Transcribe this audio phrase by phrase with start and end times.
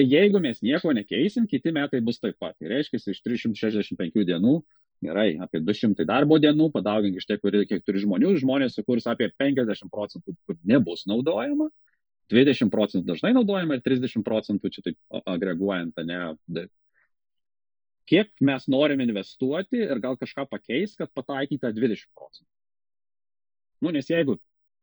[0.00, 2.54] Tai jeigu mes nieko nekeisim, kiti metai bus taip pat.
[2.56, 4.52] Tai reiškia, iš 365 dienų,
[5.04, 9.92] gerai, apie 200 darbo dienų, padaugink iš tiek, kiek turi žmonių, žmonės sukurs apie 50
[9.92, 11.68] procentų, kur nebus naudojama,
[12.32, 16.64] 20 procentų dažnai naudojama ir 30 procentų čia taip agreguojant, ne.
[18.08, 22.48] Kiek mes norim investuoti ir gal kažką pakeis, kad pataikyta 20 procentų.
[23.84, 24.40] Nu, nes jeigu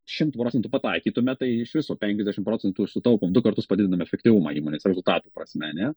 [0.08, 5.34] 100 procentų pataikytume, tai iš viso 50 procentų sutaupom, du kartus padidiname efektyvumą įmonės rezultatų
[5.36, 5.92] prasme, ne?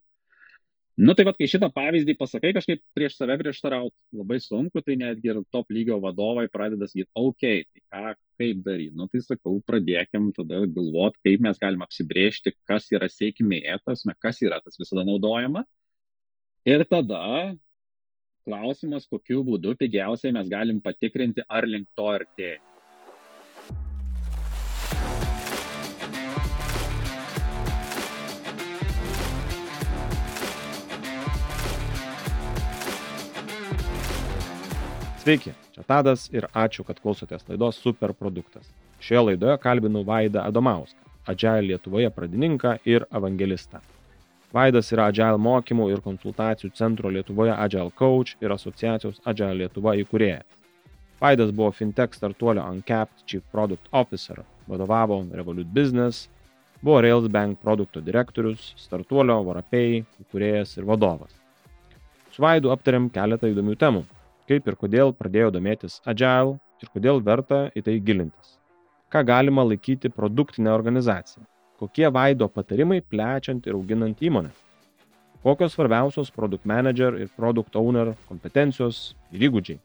[1.00, 5.30] Nu tai vad, kai šitą pavyzdį pasakai, kažkaip prieš save prieštarauti labai sunku, tai netgi
[5.30, 8.96] ir top lygio vadovai pradeda sakyti, ok, tai ką, kaip daryti.
[8.98, 14.42] Nu tai sakau, pradėkim tada galvoti, kaip mes galim apsibriežti, kas yra sėkmė, tasme, kas
[14.44, 15.64] yra tas visada naudojama.
[16.68, 17.22] Ir tada
[18.44, 22.60] klausimas, kokiu būdu pigiausiai mes galim patikrinti, ar link to artėja.
[35.20, 38.64] Sveiki, čia Tadas ir ačiū, kad klausotės laidos Superproduktas.
[39.04, 43.82] Šioje laidoje kalbinu Vaidą Adomauską, Agile Lietuvoje pradininką ir evangelistą.
[44.56, 50.46] Vaidas yra Agile mokymų ir konsultacijų centro Lietuvoje Agile Coach ir asociacijos Agile Lietuva įkūrėjas.
[51.20, 54.40] Vaidas buvo fintech startuolio Uncapped Chief Product Officer,
[54.72, 56.30] vadovavo Revolut Business,
[56.80, 61.36] buvo Railsbank produkto direktorius, startuolio Varapay įkūrėjas ir vadovas.
[62.32, 64.02] Su Vaidu aptarėm keletą įdomių temų
[64.50, 68.56] kaip ir kodėl pradėjo domėtis Agile ir kodėl verta į tai gilintis.
[69.10, 71.44] Ką galima laikyti produktinę organizaciją?
[71.78, 74.50] Kokie vaido patarimai plečiant ir auginant įmonę?
[75.42, 79.80] Kokios svarbiausios product manager ir product owner kompetencijos ir įgūdžiai?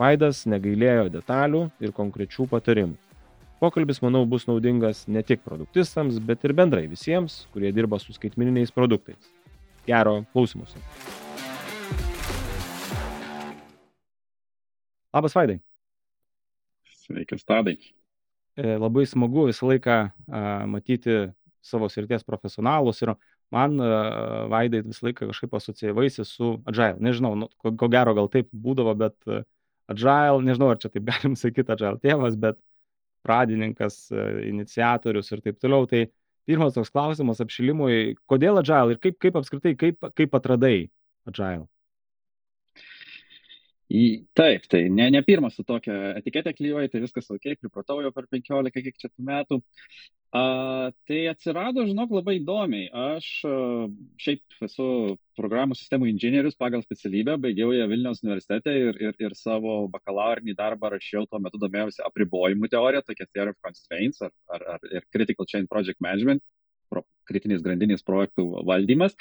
[0.00, 2.96] Vaidas negailėjo detalių ir konkrečių patarimų.
[3.62, 8.74] Pokalbis, manau, bus naudingas ne tik produktistams, bet ir bendrai visiems, kurie dirba su skaitmininiais
[8.74, 9.30] produktais.
[9.86, 10.82] Gero klausimuose.
[15.12, 15.60] Labas, Vaidai.
[17.02, 17.76] Sveikas, Tadai.
[18.56, 19.96] E, labai smagu visą laiką
[20.72, 21.16] matyti
[21.64, 23.12] savo srities profesionalus ir
[23.52, 23.76] man
[24.52, 26.96] Vaidai visą laiką kažkaip asocijuojasi su Agile.
[27.04, 29.16] Nežinau, nu, ko, ko gero gal taip būdavo, bet
[29.92, 32.60] Agile, nežinau ar čia taip galim sakyti Agile tėvas, bet
[33.22, 34.06] pradininkas,
[34.48, 35.84] iniciatorius ir taip toliau.
[35.90, 36.06] Tai
[36.48, 40.88] pirmas toks klausimas apšilimui, kodėl Agile ir kaip, kaip apskritai, kaip, kaip atradai
[41.28, 41.71] Agile?
[43.92, 44.02] Į,
[44.38, 48.28] taip, tai ne, ne pirmas su tokia etiketė klyjuoji, tai viskas ok, pripratau jau per
[48.30, 49.58] 15 kiek čia metų.
[50.32, 52.86] A, tai atsirado, žinok, labai įdomiai.
[52.88, 53.56] Aš a,
[54.22, 54.86] šiaip esu
[55.36, 60.94] programų sistemų inžinierius pagal specialybę, baigiau ją Vilniaus universitete ir, ir, ir savo bakalaurinį darbą
[60.94, 65.68] rašiau, tuo metu domėjausi apribojimų teoriją, tokia Theory of Constraints ar, ar, ar Critical Chain
[65.68, 66.40] Project Management
[67.28, 69.16] kritinės grandinės projektų valdymas.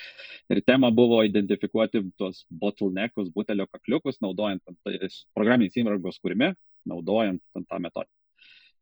[0.51, 4.63] Ir tema buvo identifikuoti tuos bottleneckus, butelio kakliukus, naudojant
[5.35, 6.53] programinės įrangos kūrime,
[6.89, 8.20] naudojant tą metodiką.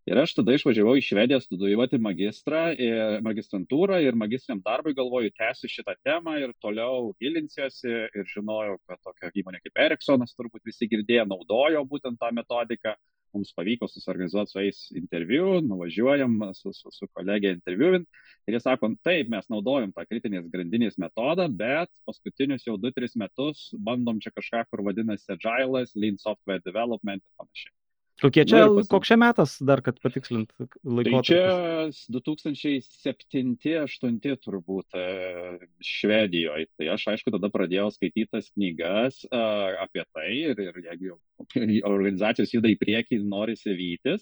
[0.10, 5.70] Ir aš tada išvažiavau į Švediją studijuoti magistrą, ir magistrantūrą ir magistriniam darbui galvoju, tęsiu
[5.70, 11.28] šitą temą ir toliau gilinsiuosi ir žinojau, kad tokia įmonė kaip Ericssonas, turbūt visi girdėjo,
[11.30, 12.96] naudojo būtent tą metodiką
[13.38, 18.08] mums pavyko susiorganizuoti su jais interviu, nuvažiuojam su, su, su kolegė interviuint
[18.50, 23.68] ir jie sako, taip, mes naudojam tą kritinės grandinės metodą, bet paskutinius jau 2-3 metus
[23.78, 27.76] bandom čia kažką, kur vadinasi Agile'as, Lean Software Development ir panašiai.
[28.20, 28.88] Kokie čia, pasim...
[28.92, 31.14] koks čia metas dar, kad patikslint laikotarpį?
[31.14, 31.44] Tai čia
[32.12, 35.02] 2007-2008 turbūt e,
[35.86, 36.66] Švedijoje.
[36.80, 41.20] Tai aš aišku tada pradėjau skaityti tas knygas uh, apie tai ir, ir jeigu jau
[41.94, 44.22] organizacijos juda į priekį, norisi vytis,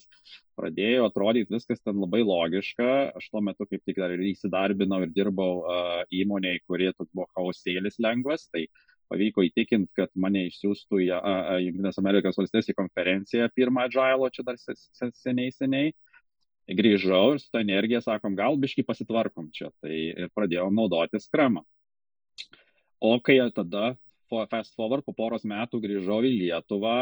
[0.58, 2.90] pradėjo atrodyti viskas ten labai logiška.
[3.18, 7.28] Aš tuo metu kaip tik dar ir įsidarbinau ir dirbau uh, įmonėje, kurie toks buvo
[7.34, 8.42] chaosėlis lengvas.
[8.54, 8.64] Tai
[9.12, 11.08] pavyko įtikinti, kad mane išsiųstų į
[11.66, 15.94] Junktinės Amerikos valstijas į konferenciją pirmą Agile, čia dar seniai, seniai.
[16.68, 19.70] Grįžau ir su tą energiją sakom, gal biškai pasitvarkom čia.
[19.80, 21.64] Tai ir pradėjau naudoti skramą.
[23.00, 23.94] O kai tada,
[24.52, 26.98] fast forward, po poros metų grįžau į Lietuvą,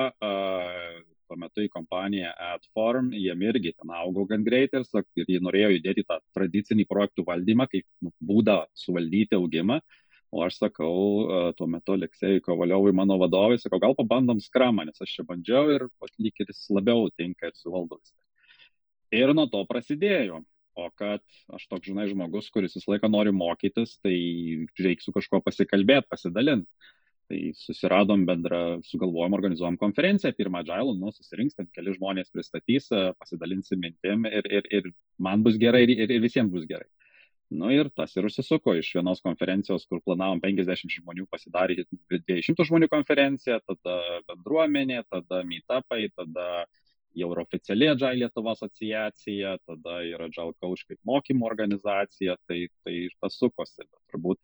[1.25, 5.71] tuo metu į kompaniją AdForm, jiem irgi ten augo gan greitai ir, ir jie norėjo
[5.73, 9.79] judėti tą tradicinį projektų valdymą, kaip nu, būdą suvaldyti augimą.
[9.81, 10.04] Uh,
[10.35, 10.95] O aš sakau,
[11.55, 15.85] tuo metu Aleksėjui Kovaliovui, mano vadovui, sakau, gal pabandom skramą, nes aš čia bandžiau ir
[16.19, 18.19] lyg ir jis labiau tinka ir suvaldo viską.
[19.15, 20.41] Ir nuo to prasidėjo.
[20.75, 21.23] O kad
[21.55, 24.17] aš toks, žinai, žmogus, kuris visą laiką nori mokytis, tai
[24.75, 26.91] reikia su kažkuo pasikalbėti, pasidalinti.
[27.31, 32.91] Tai susiradom bendrą, sugalvojom, organizuojam konferenciją, pirmą Agile, nu, susirinks ten keli žmonės pristatys,
[33.21, 36.89] pasidalinsim mintim ir, ir, ir man bus gerai ir, ir, ir visiems bus gerai.
[37.53, 42.89] Nu ir tas ir užsisuko iš vienos konferencijos, kur planavom 50 žmonių pasidaryti 200 žmonių
[42.89, 43.99] konferenciją, tada
[44.31, 46.65] bendruomenė, tada meetupai, tada
[47.15, 52.97] jau ir oficiali Agile Lietuva asociacija, tada ir Agile Coach kaip mokymo organizacija, tai, tai
[53.21, 53.85] tas sukosi.
[53.85, 54.41] Bet turbūt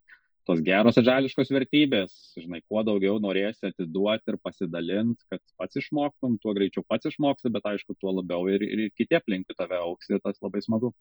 [0.48, 6.54] tos geros adžališkos vertybės, žinai, kuo daugiau norėsi atiduoti ir pasidalinti, kad pats išmoktum, tuo
[6.58, 10.40] greičiau pats išmoksi, bet aišku, tuo labiau ir, ir kiti aplinkui tave auks ir tas
[10.42, 10.94] labai smagu.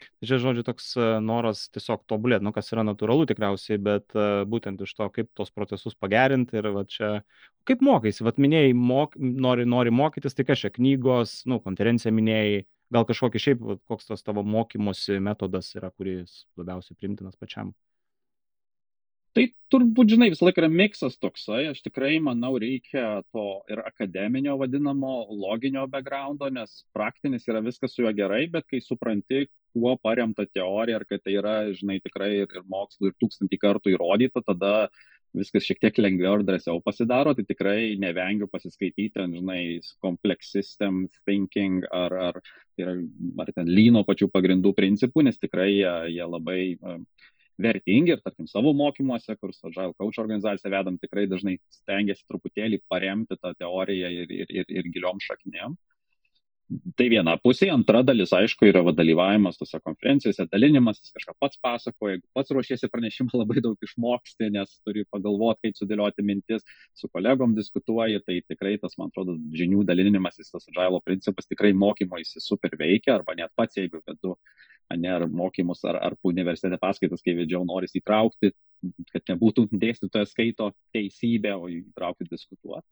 [0.00, 4.42] Tai čia, žodžiu, toks e, noras tiesiog tobulėti, nu, kas yra natūralu tikriausiai, bet uh,
[4.48, 7.10] būtent iš to, kaip tos procesus pagerinti ir va čia,
[7.68, 12.64] kaip mokaiesi, va minėjai, mok, nori, nori mokytis, tai čia knygos, nu, konferencija minėjai,
[12.94, 17.74] gal kažkokį šiaip, va, koks tas tavo mokymosi metodas yra, kuris labiausiai primtinas pačiam.
[19.36, 24.56] Tai turbūt, žinai, visą laiką yra miksas toksai, aš tikrai manau reikia to ir akademinio
[24.58, 30.48] vadinamo loginio backgroundo, nes praktinis yra viskas su juo gerai, bet kai supranti, kuo paremta
[30.50, 34.74] teorija ir kad tai yra, žinai, tikrai ir, ir mokslu ir tūkstantį kartų įrodyta, tada
[35.38, 39.62] viskas šiek tiek lengviau ir drąsiau pasidaro, tai tikrai nevengiu pasiskaityti, žinai,
[40.02, 42.42] complex system thinking ar, ar,
[42.82, 42.96] ar,
[43.46, 46.98] ar ten lyno pačių pagrindų principų, nes tikrai jie, jie labai uh,
[47.62, 52.82] vertingi ir, tarkim, savo mokymuose, kur su Agile Coach organizacija vedam, tikrai dažnai stengiasi truputėlį
[52.90, 55.78] paremti tą teoriją ir, ir, ir, ir giliom šaknėm.
[56.94, 62.14] Tai viena pusė, antra dalis, aišku, yra va, dalyvavimas tose konferencijose, dalinimas, kažką pats pasakoja,
[62.14, 66.62] jeigu pats ruošiesi pranešimą, labai daug išmoksti, nes turi pagalvoti, kaip sudėlioti mintis,
[66.94, 72.22] su kolegom diskutuoji, tai tikrai tas, man atrodo, žinių dalinimas, tas agilo principas tikrai mokymo
[72.22, 74.36] jis super veikia, arba net pats, jeigu vedu
[74.98, 78.52] ne, ar mokymus, ar, ar universitete paskaitas, kai vedžiau, noris įtraukti,
[79.12, 82.86] kad nebūtų dėstytojas skaito teisybę, o įtraukti diskutuoti.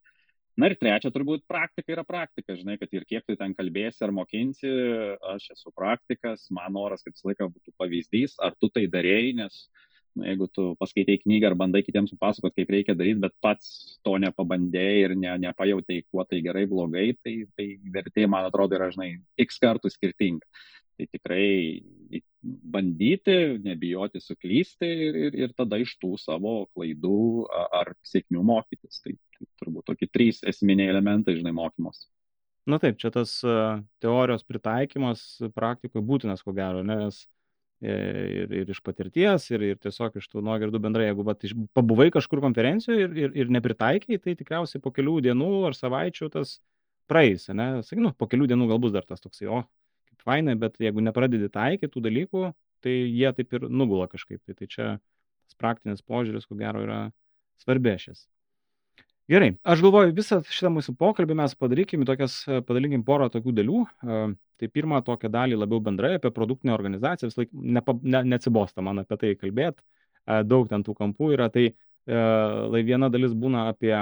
[0.59, 4.11] Na ir trečia, turbūt praktika yra praktika, žinai, kad ir kiek tu ten kalbėsi ar
[4.11, 4.71] mokinsi,
[5.31, 9.61] aš esu praktikas, man noras, kad visą laiką būtų pavyzdys, ar tu tai darėjai, nes
[10.25, 15.05] jeigu tu paskaitai knygą ar bandai kitiems papasakot, kaip reikia daryti, bet pats to nepabandėjai
[15.05, 19.13] ir ne, nepajautai, kuo tai gerai, blogai, tai, tai vertė, man atrodo, yra, žinai,
[19.47, 20.47] x kartų skirtinga.
[20.99, 28.43] Tai tikrai bandyti, nebijoti suklysti ir, ir, ir tada iš tų savo klaidų ar sėkmių
[28.51, 29.03] mokytis.
[29.05, 32.09] Tai, tai turbūt tokie trys esminiai elementai, žinai, mokymos.
[32.69, 33.39] Na taip, čia tas
[34.03, 35.25] teorijos pritaikymas
[35.57, 37.23] praktikoje būtinas, ko gero, nes
[37.85, 41.45] ir, ir iš patirties, ir, ir tiesiog iš tų nuogirdų bendrai, jeigu vat,
[41.77, 46.59] pabuvai kažkur konferencijoje ir, ir, ir nepritaikiai, tai tikriausiai po kelių dienų ar savaičių tas
[47.11, 47.71] praeis, ne?
[47.87, 49.63] Sakai, nu, po kelių dienų gal bus dar tas toksai, o,
[50.25, 52.49] fainai, bet jeigu nepradedi taikyti tų dalykų,
[52.85, 54.43] tai jie taip ir nugula kažkaip.
[54.45, 57.01] Tai, tai čia tas praktinis požiūris, ko gero, yra
[57.63, 58.27] svarbešis.
[59.29, 63.83] Gerai, aš galvoju, visą šitą mūsų pokalbį mes padarykim, tokias, padalinkim porą tokių dalių.
[64.59, 69.03] Tai pirmą tokią dalį labiau bendrai apie produktinę organizaciją, vis laik nepa, ne, neatsibosta man
[69.05, 69.85] apie tai kalbėti,
[70.49, 71.51] daug ten tų kampų yra.
[71.53, 71.67] Tai
[72.09, 73.93] lai viena dalis būna apie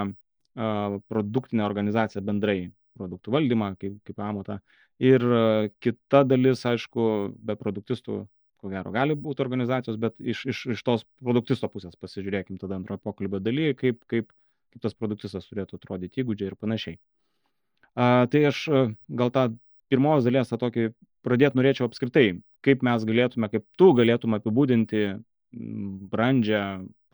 [1.11, 4.61] produktinę organizaciją bendrai, produktų valdymą kaip, kaip amatą.
[5.03, 7.07] Ir e, kita dalis, aišku,
[7.37, 8.23] be produktistų,
[8.57, 13.03] ko gero, gali būti organizacijos, bet iš, iš, iš tos produktisto pusės pasižiūrėkim tada antrojo
[13.05, 14.31] pokalbio dalyje, kaip, kaip,
[14.77, 16.99] kaip tas produktistas turėtų atrodyti įgūdžiai ir panašiai.
[17.97, 19.49] A, tai aš e, gal tą
[19.89, 20.91] pirmos dalies tą tokį
[21.25, 25.17] pradėti norėčiau apskritai, kaip mes galėtume, kaip tu galėtum apibūdinti
[26.13, 26.63] brandžią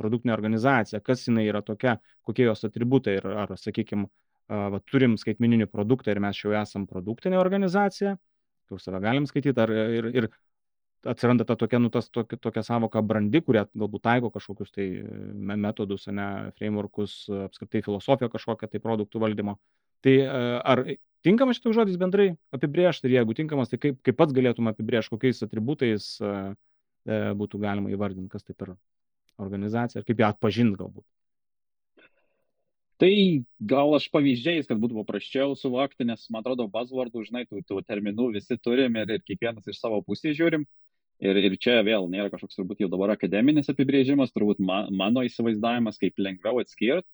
[0.01, 4.09] produktinę organizaciją, kas jinai yra tokia, kokie jos atributai ir ar, sakykime,
[4.49, 8.17] va, turim skaitmeninį produktą ir mes jau esam produktinė organizacija,
[8.69, 10.29] kur save galim skaityti, ar, ir, ir
[11.09, 14.89] atsiranda ta tokia, nu, tas, tokia, tokia savoka brandi, kurie galbūt taiko kažkokius tai
[15.35, 16.27] metodus, ne,
[16.59, 19.57] frameworkus, apskritai filosofiją kažkokią tai produktų valdymo.
[20.03, 20.15] Tai
[20.75, 20.85] ar
[21.23, 25.43] tinkamas šitas žodis bendrai apibriežti ir jeigu tinkamas, tai kaip, kaip pats galėtum apibriežti, kokiais
[25.47, 26.13] atributais
[27.07, 28.77] būtų galima įvardinti, kas tai per
[29.43, 31.07] organizacija ir kaip ją atpažinti galbūt.
[33.03, 33.15] Tai
[33.59, 38.29] gal aš pavyzdžiais, kad būtų paprasčiau suvokti, nes man atrodo, buzzwordų, žinai, tų, tų terminų
[38.37, 40.63] visi turim ir, ir kiekvienas iš savo pusės žiūrim.
[41.23, 46.01] Ir, ir čia vėl nėra kažkoks turbūt jau dabar akademinis apibrėžimas, turbūt man, mano įsivaizdavimas,
[46.03, 47.07] kaip lengviau atskirti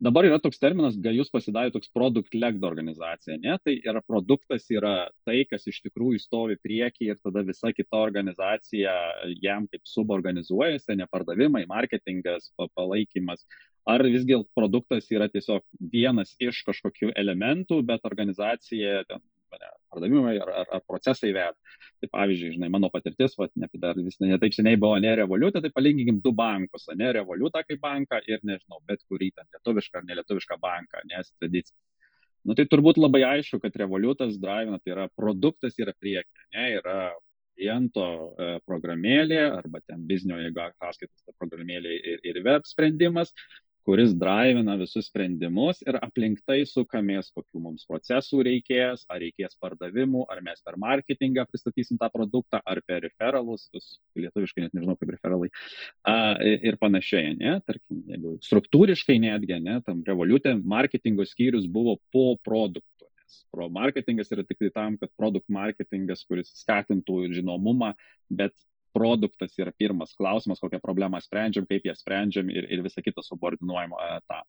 [0.00, 3.56] dabar yra toks terminas, gajus pasidarė toks product-led organizacija, ne?
[3.64, 8.92] Tai yra produktas yra tai, kas iš tikrųjų stovi prieki ir tada visa kita organizacija
[9.42, 13.46] jam kaip suborganizuojasi, ne pardavimai, marketingas, palaikymas.
[13.86, 15.62] Ar visgi produktas yra tiesiog
[15.92, 21.54] vienas iš kažkokių elementų, bet organizacija ten pardavimai ar, ar, ar procesai veda.
[22.02, 25.62] Tai pavyzdžiui, žinai, mano patirtis, va, ne, dar vis ne taip seniai buvo ne revoliutė,
[25.64, 30.08] tai palyginkim du bankus, ne revoliutą kaip banką ir, nežinau, bet kurį ten lietuvišką ar
[30.10, 31.76] nelietuvišką banką, nes tradicija.
[32.46, 36.98] Nu tai turbūt labai aišku, kad revoliutas drivina, tai yra produktas yra priekyje, ne, yra
[37.56, 38.04] kliento
[38.68, 43.32] programėlė arba ten biznio, jeigu ataskaitas, ta programėlė ir, ir web sprendimas,
[43.86, 50.24] kuris drivina visus sprendimus ir aplink tai sukamės, kokių mums procesų reikės, ar reikės pardavimų,
[50.32, 53.68] ar mes per marketingą pristatysim tą produktą, ar per referalus,
[54.18, 55.52] lietuviškai net nežinau kaip referalai,
[56.02, 62.32] a, ir panašiai, ne, tarkim, jeigu struktūriškai netgi, ne, tam revoliutė marketingo skyrius buvo po
[62.42, 63.06] produktų.
[63.54, 67.94] Pro marketingas yra tik tai tam, kad produkt marketingas, kuris skatintų žinomumą,
[68.30, 68.54] bet
[68.96, 74.20] produktas yra pirmas klausimas, kokią problemą sprendžiam, kaip ją sprendžiam ir, ir visa kita subordinuojama
[74.24, 74.42] tą.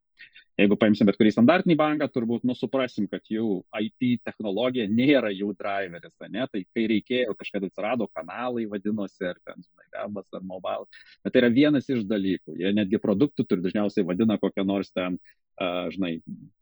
[0.57, 6.15] Jeigu paimsim bet kurį standartinį banką, turbūt nusuprasim, kad jų IT technologija nėra jų driveris,
[6.33, 6.47] ne?
[6.49, 10.89] tai kai reikėjo, kažkada atsirado kanalai, vadinosi, ar ten, žinai, webas ar mobile.
[11.21, 12.57] Bet tai yra vienas iš dalykų.
[12.57, 15.19] Jie netgi produktų turi dažniausiai vadina kokią nors ten,
[15.61, 16.15] uh, žinai,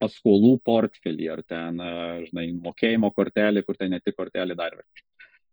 [0.04, 4.75] paskolų portfelį ar ten, uh, žinai, mokėjimo kortelį, kur tai ne tik kortelį dar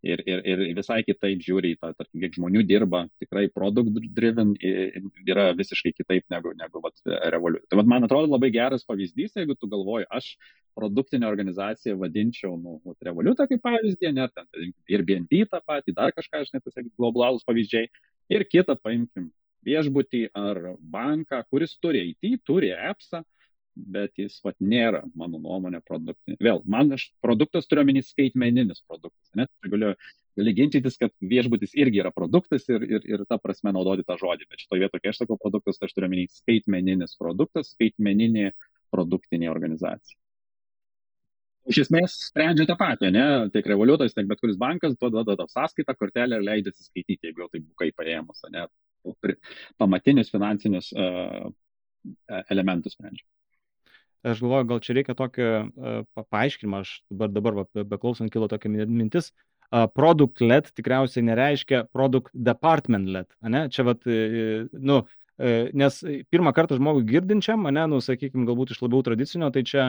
[0.03, 4.55] ir, ir, ir visai kitaip žiūri į tą, tarkim, kiek žmonių dirba, tikrai product driven
[4.63, 6.97] yra visiškai kitaip negu, negu vat,
[7.33, 7.65] Revolut.
[7.71, 10.35] Tai vat, man atrodo labai geras pavyzdys, jeigu tu galvoji, aš
[10.79, 16.43] produktinę organizaciją vadinčiau, nu, Revolutą kaip pavyzdį, net ten ir BNB tą patį, dar kažką,
[16.43, 17.91] aš net pasakysiu, globalus pavyzdžiai,
[18.33, 19.31] ir kitą paimkim
[19.67, 23.23] viešbutį ar banką, kuris turi IT, turi appsą,
[23.75, 26.41] bet jis vat, nėra, mano nuomonė, produktinis.
[26.43, 29.31] Vėl, man aš produktas turiu omeny skaitmeninis produktas.
[29.39, 29.93] Net galiu,
[30.39, 34.49] gali ginčytis, kad viešbutis irgi yra produktas ir, ir, ir ta prasme naudoti tą žodį.
[34.51, 38.53] Bet šitoje vietoje, kai aš sakau produktas, tai aš turiu omeny skaitmeninis produktas, skaitmeninė
[38.93, 40.19] produktinė organizacija.
[41.71, 43.27] Iš esmės sprendžia tą patį, ne?
[43.55, 47.53] Tiek revoliutas, tiek bet kuris bankas duoda tą sąskaitą, kortelę ir leidžia atsiskaityti, jeigu jau
[47.53, 48.67] tai bukai paėmus, ne?
[49.79, 51.47] Pamatinius finansinius uh,
[52.51, 53.25] elementus sprendžia
[54.27, 57.65] aš galvoju, gal čia reikia tokio uh, paaiškinimo, aš dabar, dabar va,
[57.95, 63.67] beklausant kilo tokia mintis, uh, product led tikriausiai nereiškia product department led, ne?
[63.73, 65.99] Čia vat, uh, nu, uh, nes
[66.33, 69.89] pirmą kartą žmogui girdinčiam, ne, nu, sakykime, galbūt iš labiau tradicinio, tai čia,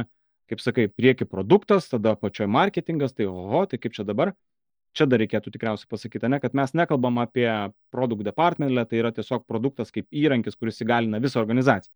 [0.52, 4.34] kaip sakai, prieki produktas, tada pačioje marketingas, tai oho, tai kaip čia dabar?
[4.94, 7.48] Čia dar reikėtų tikriausiai pasakyti, ne, kad mes nekalbam apie
[7.94, 11.90] produkt department, tai yra tiesiog produktas kaip įrankis, kuris įgalina visą organizaciją.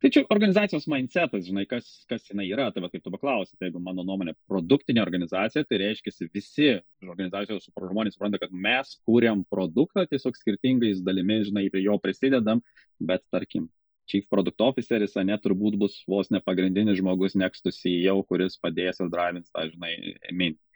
[0.00, 3.68] Tai čia organizacijos mindsetas, žinai, kas, kas jinai yra, tai va kaip tu paklausai, tai
[3.68, 6.70] jeigu mano nuomonė produktinė organizacija, tai reiškia visi
[7.04, 12.64] organizacijos žmonės supranta, kad mes kūrėm produktą tiesiog skirtingais dalimis, žinai, prie jo prisidedam,
[12.96, 13.68] bet tarkim,
[14.10, 18.98] Chief Product Officeris, ne, turbūt bus vos ne pagrindinis žmogus next to CEO, kuris padės
[19.04, 19.92] ir drivins tą, žinai,
[20.32, 20.69] mintį.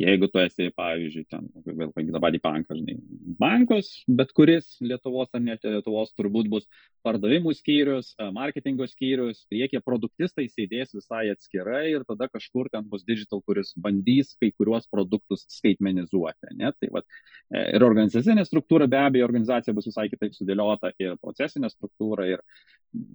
[0.00, 2.96] Jeigu tu esi, pavyzdžiui, ten, vėl tą patį banką, žinai,
[3.38, 6.66] bankas, bet kuris Lietuvos ar net Lietuvos turbūt bus
[7.06, 13.42] pardavimų skyrius, marketingo skyrius, priekyje produktistai sėdės visai atskirai ir tada kažkur ten bus digital,
[13.46, 16.54] kuris bandys kai kuriuos produktus skaitmenizuoti.
[16.58, 16.72] Ne?
[16.78, 17.06] Tai, vat,
[17.52, 22.42] e, ir organizacinė struktūra be abejo, organizacija bus visai kitaip sudėliota ir procesinė struktūra ir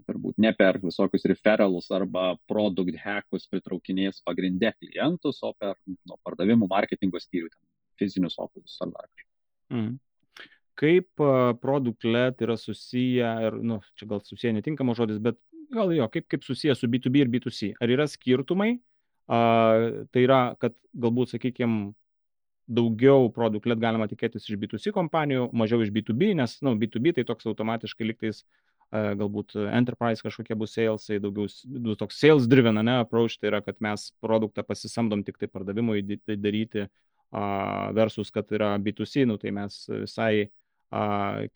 [0.08, 6.70] turbūt ne per visokius referalus arba produkt hackus pritraukinės pagrindę klientus, o per nu, pardavimų
[6.72, 7.50] marketingo skyrių,
[8.00, 9.32] fizinius ofisus ar dar kažką.
[9.74, 9.96] Mm.
[10.78, 11.28] Kaip
[11.62, 15.40] produkt led yra susiję, ir, nu, čia gal susiję netinkamas žodis, bet
[15.74, 17.72] gal jo, kaip, kaip susiję su B2B ir B2C?
[17.82, 18.76] Ar yra skirtumai?
[19.28, 19.40] A,
[20.14, 21.96] tai yra, kad galbūt, sakykime,
[22.68, 27.26] daugiau produkt led galima tikėtis iš B2C kompanijų, mažiau iš B2B, nes, nu, B2B tai
[27.28, 28.44] toks automatiškai liktais
[28.92, 33.80] galbūt enterprise kažkokie bus salesai, daugiau nu, toks sales driven, ne, approach, tai yra, kad
[33.84, 36.88] mes produktą pasisamdom tik tai pardavimui tai daryti,
[37.98, 40.48] versus, kad yra B2C, nu, tai mes visai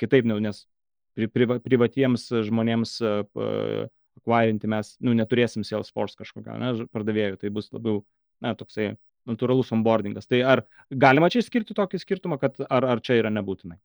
[0.02, 0.66] kitaip, nu, nes
[1.16, 2.98] pri, priva, privatiems žmonėms
[4.20, 8.04] akvarinti mes, nu, neturėsim Salesforce kažkokio, ne, pardavėjų, tai bus labiau,
[8.44, 8.96] na, toksai
[9.30, 10.28] natūralus onboardingas.
[10.28, 13.78] Tai ar galima čia skirti tokį skirtumą, kad ar, ar čia yra nebūtinai?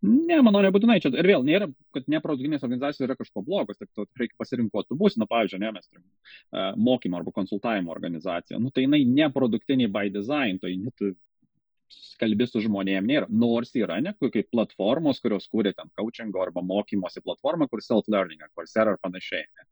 [0.00, 1.10] Ne, manau, nebūtinai čia.
[1.12, 4.96] Ir vėl nėra, kad neproduktinės organizacijos yra kažko blogos, tik to reikia pasirinkti, kuo tu
[4.96, 5.20] būsi.
[5.20, 8.62] Na, pavyzdžiui, ne, mes turim uh, mokymo arba konsultavimo organizaciją.
[8.64, 11.04] Nu, tai jinai neproduktinė by design, tai net
[12.20, 13.28] kalbi su žmonėm nėra.
[13.42, 18.94] Nors yra, ne, kaip platformos, kurios kūrė ten coachingo arba mokymosi platformą, kur self-learning, Coursera
[18.94, 19.44] ar panašiai.
[19.44, 19.68] Ne.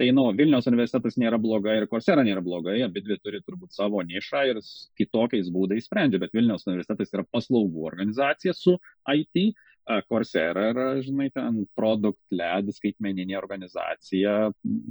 [0.00, 4.00] Tai, nu, Vilniaus universitetas nėra blogai ir Coursera nėra blogai, abi dvi turi turbūt savo
[4.06, 4.62] nišą ir
[4.98, 8.78] kitokiais būdais sprendžia, bet Vilniaus universitetas yra paslaugų organizacija su
[9.12, 9.52] IT
[10.08, 14.34] Coursera yra, žinai, ten produkt led, skaitmeninė organizacija,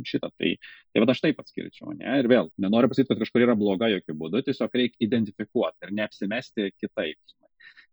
[0.08, 0.32] šitą.
[0.36, 0.54] Tai,
[0.94, 2.20] tai va aš taip atskirčiau, ne?
[2.22, 6.72] Ir vėl, nenoriu pasakyti, kad kažkur yra bloga jokių būdų, tiesiog reikia identifikuoti ir neapsimesti
[6.76, 7.18] kitaip.
[7.20, 7.48] Žinai.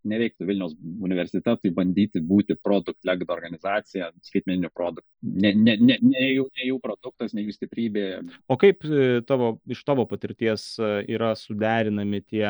[0.07, 5.09] Nereiktų Vilniaus universitetui bandyti būti produkt led organizacija, skaitmeninių produktų.
[5.27, 8.07] Ne, ne, ne, ne, jų, ne jų produktas, ne jų stiprybė.
[8.47, 12.47] O kaip e, tavo, iš tavo patirties e, yra suderinami tie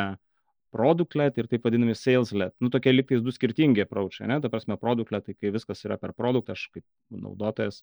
[0.77, 2.55] product-led ir taip vadinami sales-led.
[2.61, 4.41] Nu, tokie liktais du skirtingi approachai, ne?
[4.45, 6.85] Ta prasme, product-led, tai kai viskas yra per produktą, aš kaip
[7.25, 7.83] naudotojas,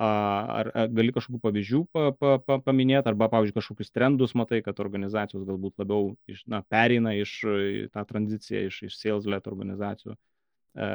[0.00, 4.80] ar, ar gali kažkokių pavyzdžių pa, pa, pa, paminėti, arba, pavyzdžiui, kažkokius trendus matai, kad
[4.80, 7.38] organizacijos galbūt labiau iš, na, pereina iš
[7.92, 10.16] tą tranziciją iš, iš sales-led organizacijų.
[10.72, 10.88] E,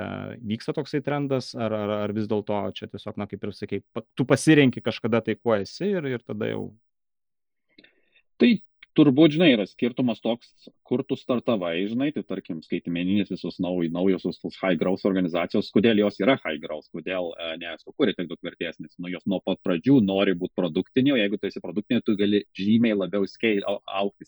[0.49, 3.83] vyksta toksai trendas, ar, ar, ar vis dėlto čia tiesiog, na, kaip ir sakei,
[4.17, 6.71] tu pasirenki kažkada tai, kuo esi ir, ir tada jau.
[8.41, 8.51] Tai
[8.97, 10.49] turbūt, žinai, yra skirtumas toks,
[10.87, 16.01] kur tu startavai, žinai, tai tarkim, skaitmeninis visos nauj, naujosios tos high growth organizacijos, kodėl
[16.01, 19.61] jos yra high growth, kodėl e, nesukūrė tiek daug vertės, nes nu, jos nuo pat
[19.65, 24.27] pradžių nori būti produktinė, o jeigu tu esi produktinė, tu gali žymiai labiau scale, aukti,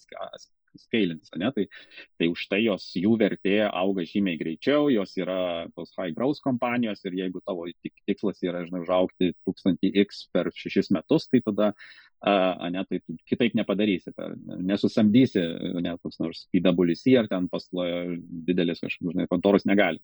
[0.80, 1.50] skailintis, ne?
[1.56, 1.66] Tai,
[2.22, 5.40] tai už tai jos, jų vertė auga žymiai greičiau, jos yra
[5.76, 7.66] tos high growth kompanijos ir jeigu tavo
[8.06, 11.90] tikslas yra, žinai, užaukti 1000x per 6 metus, tai tada a,
[12.26, 13.00] ne, tai
[13.30, 14.12] kitaip nepadarysi,
[14.60, 15.44] nesusamdysi,
[15.84, 17.86] ne, koks nors PWC ar ten paslo
[18.20, 20.04] didelis kažkoks, žinai, kontoros negali.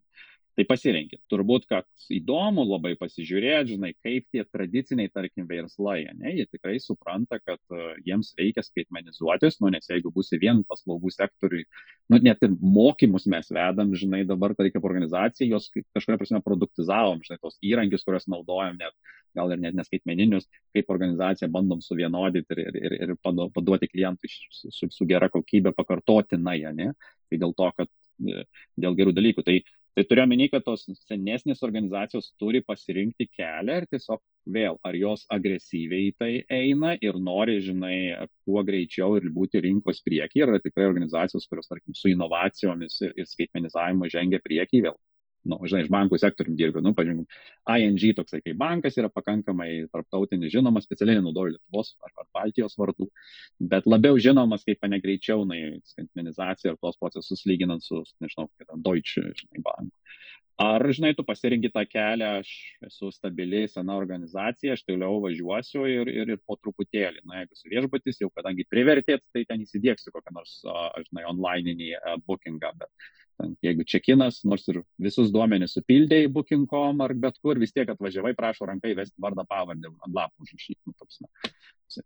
[0.55, 1.19] Tai pasirinkit.
[1.27, 1.83] Turbūt, kad
[2.15, 7.59] įdomu labai pasižiūrėti, žinai, kaip tie tradiciniai, tarkim, verslai, ne, jie tikrai supranta, kad
[8.07, 11.65] jiems reikia skaitmenizuotis, nu, nes jeigu būsi vien paslaugų sektoriui,
[12.07, 17.41] nu, net ir mokymus mes vedam, žinai, dabar, tarkim, organizacija, jos kažkuria prasme produktizavom, žinai,
[17.43, 18.95] tos įrankius, kuriuos naudojam, net,
[19.35, 24.91] gal ir net neskaitmeninius, kaip organizacija bandom suvienodyti ir, ir, ir, paduoti klientui su, su,
[24.91, 26.91] su gera kokybė pakartotinai, ne,
[27.29, 27.91] tai dėl to, kad
[28.25, 28.45] e,
[28.79, 29.45] dėl gerų dalykų.
[29.45, 29.59] Tai
[29.95, 34.19] Tai turiu omeny, kad tos senesnės organizacijos turi pasirinkti kelią ir tiesiog
[34.57, 40.49] vėl, ar jos agresyviai tai eina ir nori, žinai, kuo greičiau ir būti rinkos priekyje,
[40.49, 44.99] ar tikrai organizacijos, kurios, tarkim, su inovacijomis ir, ir skaitmenizavimu žengia priekį, vėl
[45.49, 47.25] nu, žinai, iš bankų sektorium dirbi, nu, pažiūrėjau,
[47.81, 53.09] ING toksai kaip bankas yra pakankamai tarptautinis žinomas, specialiai nenaudoju Lietuvos ar, ar Baltijos vardų,
[53.73, 55.59] bet labiau žinomas kaip pane greičiau, na,
[55.93, 59.93] skaitmenizacija ir tos procesus lyginant su, nežinau, Deutsche, žinai, banku.
[60.55, 62.49] Ar, žinai, tu pasirinkti tą kelią, aš
[62.87, 67.71] esu stabili, sena organizacija, aš toliau važiuosiu ir, ir, ir po truputėlį, na, jeigu su
[67.73, 70.53] viešbutis, jau kadangi privertėt, tai ten įsidėksiu kokią nors,
[71.09, 71.89] žinai, onlininį
[72.23, 73.11] bookingą, bet
[73.65, 78.67] Jeigu čekinas, nors ir visus duomenis supildėjai booking.com ar bet kur, vis tiek atvažiavai, prašo
[78.69, 81.51] rankai vesti vardą pavardę ant lapų užrašyti, nu, toks, na,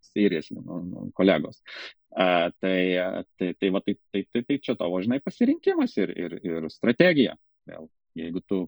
[0.10, 1.62] serijas, nu, nu, kolegos.
[2.10, 2.80] A, tai,
[3.38, 7.38] tai, tai, va, tai, tai, tai, tai čia tavo, žinai, pasirinkimas ir, ir, ir strategija.
[7.70, 7.86] Vėl,
[8.18, 8.64] jeigu tu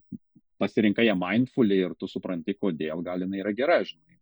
[0.61, 4.19] pasirinkai ją mindfully ir tu supranti, kodėl, gal jinai yra gera, žinai.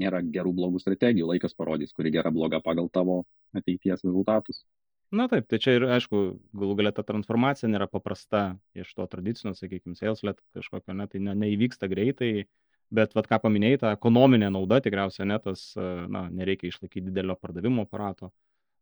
[0.00, 3.22] Nėra gerų blogų strategijų, laikas parodys, kuri gera bloga pagal tavo
[3.56, 4.60] ateities rezultatus
[5.10, 6.22] na taip tai čia ir aišku
[6.56, 11.36] galų gale ta transformacija nėra paprasta iš to tradicinio sakykim sales-led kažkokio ane tai ne
[11.44, 12.46] neįvyksta greitai.
[12.90, 17.84] Bet vat ką paminėjai ta ekonominė nauda tikriausiai ane tas na nereikia išlaikyt didelio pardavimų
[17.86, 18.32] aparato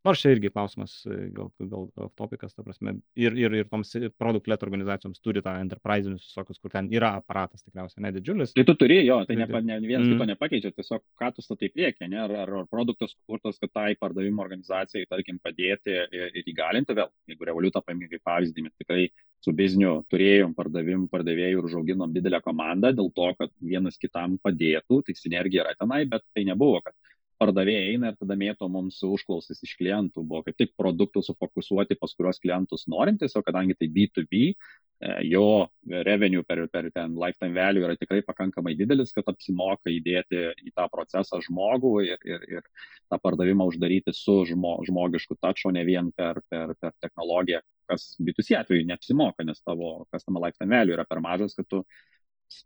[0.09, 4.62] Nors čia irgi klausimas, e, gal, gal topikas, ta prasme, ir, ir, ir toms produkt-led
[4.64, 8.55] organizacijoms turi tą enterprisinius visokius, kur ten yra aparatas tikriausiai nedidžiulis.
[8.57, 10.14] Tai tu turi jo, tai ne, ne, vienas mm.
[10.14, 14.44] kito nepakeičia, tiesiog ką tu statai priekį, ne, ar, ar, produktas kurtas, kad tai pardavimo
[14.47, 19.11] organizacijai, tarkim, padėti ir, ir įgalinti vėl, jeigu revoliutą paimė kaip pavyzdį, mes tikrai
[19.44, 25.03] su bizniu turėjom pardavimų, pardavėjų ir užauginom didelę komandą dėl to, kad vienas kitam padėtų,
[25.07, 26.97] tai sinergija yra tenai, bet tai nebuvo, kad
[27.38, 32.12] pardavėjai eina ir tada mėto mums užklausas iš klientų, buvo kaip tik produktų sufokusuoti pas
[32.18, 35.68] kurios klientus norintys, o kadangi tai B2B, e, jo
[36.09, 40.88] revenue per, per ten lifetime value yra tikrai pakankamai didelis, kad apsimoka įdėti į tą
[40.92, 42.68] procesą žmogų ir, ir, ir
[43.09, 48.59] tą pardavimą uždaryti su žmo, žmogišku taču, ne vien per, per, per technologiją, kas B2C
[48.59, 51.85] atveju neapsimoka, nes tavo customer lifetime value yra per mažas, kad tu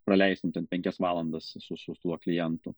[0.07, 2.73] praleisim ten penkias valandas su, su tuo klientu.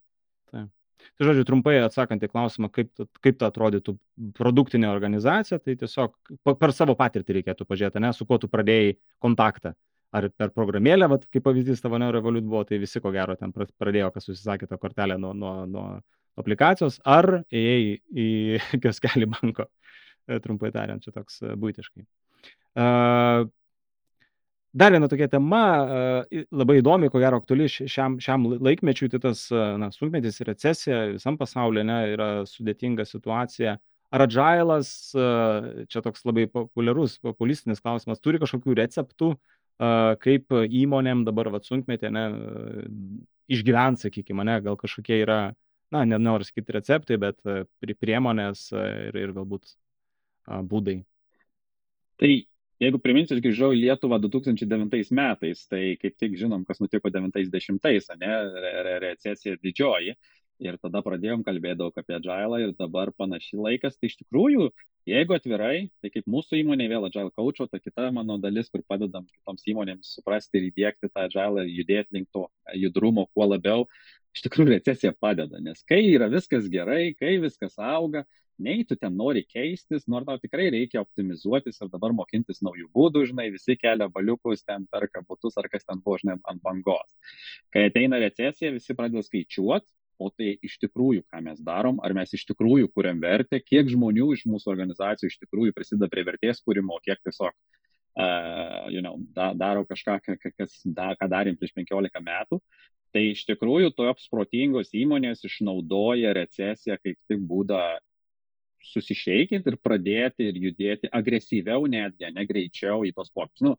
[0.50, 0.70] Taip.
[1.16, 2.90] Tai žodžiu, trumpai atsakant į klausimą, kaip,
[3.24, 3.96] kaip ta atrodytų
[4.36, 6.14] produktinė organizacija, tai tiesiog
[6.60, 9.74] per savo patirtį reikėtų pažiūrėti, ne, su kuo tu pradėjai kontaktą.
[10.16, 14.12] Ar per programėlę, vat, kaip pavyzdys tavo Neurovolut buvo, tai visi ko gero ten pradėjo,
[14.14, 15.86] kas susisakė tą kortelę nuo, nuo, nuo
[16.40, 18.28] aplikacijos, ar ėjai į
[18.84, 19.66] kioskelį banko,
[20.28, 22.06] e, trumpai tariant, čia toks e, būtiškai.
[24.76, 25.62] Dar viena tokia tema,
[26.52, 29.46] labai įdomi, ko gero aktuali šiam, šiam laikmečiui, tai tas
[29.80, 33.78] na, sunkmetis ir recesija visam pasaulyje ne, yra sudėtinga situacija.
[34.12, 39.30] Ar agilas, čia toks labai populiarus, populistinis klausimas, turi kažkokių receptų,
[40.22, 42.26] kaip įmonėm dabar va, sunkmetė ne,
[43.56, 45.38] išgyvent, sakykime, ne, gal kažkokie yra,
[45.94, 47.40] na, nenoriu sakyti receptai, bet
[48.04, 49.72] priemonės ir, ir galbūt
[50.68, 50.98] būdai.
[52.20, 52.30] Tai
[52.76, 58.10] Jeigu priminsiu, aš grįžau į Lietuvą 2009 metais, tai kaip tik žinom, kas nutiko 90-ais,
[58.20, 58.32] ne,
[58.84, 60.12] re recesija didžioji.
[60.64, 63.96] Ir tada pradėjom kalbėti daug apie agilą ir dabar panašiai laikas.
[63.96, 64.68] Tai iš tikrųjų,
[65.08, 69.26] jeigu atvirai, tai kaip mūsų įmonė vėl agile coacho, ta kita mano dalis, kur padedam
[69.28, 73.84] kitoms įmonėms suprasti ir įdėkti tą agilą, judėti link to judrumo kuo labiau,
[74.36, 78.24] iš tikrųjų recesija padeda, nes kai yra viskas gerai, kai viskas auga,
[78.62, 83.26] nei tu ten nori keistis, nors tau tikrai reikia optimizuotis ir dabar mokintis naujų būdų,
[83.32, 87.36] žinai, visi kelia baliukus, ten perka būtus ar kas ten buvo, žinai, ant bangos.
[87.74, 89.88] Kai ateina recesija, visi pradeda skaičiuoti,
[90.18, 94.30] o tai iš tikrųjų, ką mes darom, ar mes iš tikrųjų kuriam vertę, kiek žmonių
[94.36, 99.52] iš mūsų organizacijų iš tikrųjų prisideda prie vertės kūrimo, kiek tiesiog uh, you know, da,
[99.54, 100.18] daro kažką,
[100.56, 102.60] kas, da, ką darėm prieš 15 metų.
[103.14, 107.80] Tai iš tikrųjų toks protingos įmonės išnaudoja recesiją kaip tik būdą
[108.84, 113.64] susišeikinti ir pradėti ir judėti agresyviau netgi, ne greičiau į tos pokyčius.
[113.66, 113.76] Nu,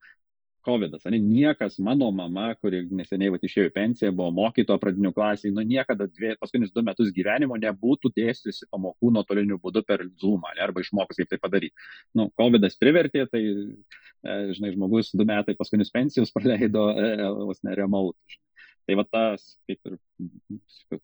[0.67, 5.53] COVID, ne, niekas, mano mama, kuri neseniai va, išėjo į pensiją, buvo mokytoja pradinių klasių,
[5.55, 10.65] nu niekada dvie, paskutinius du metus gyvenimo nebūtų dėstysi pamokų nuotoliniu būdu per Zoomą, ne,
[10.65, 11.87] arba išmokus kaip tai padaryti.
[12.19, 17.63] Nu, COVID privertė, tai, e, žinai, žmogus du metai paskutinius pensijos praleido e, e vos
[17.63, 18.19] ne remote.
[18.27, 18.46] Žinai.
[18.87, 19.97] Tai va tas kaip ir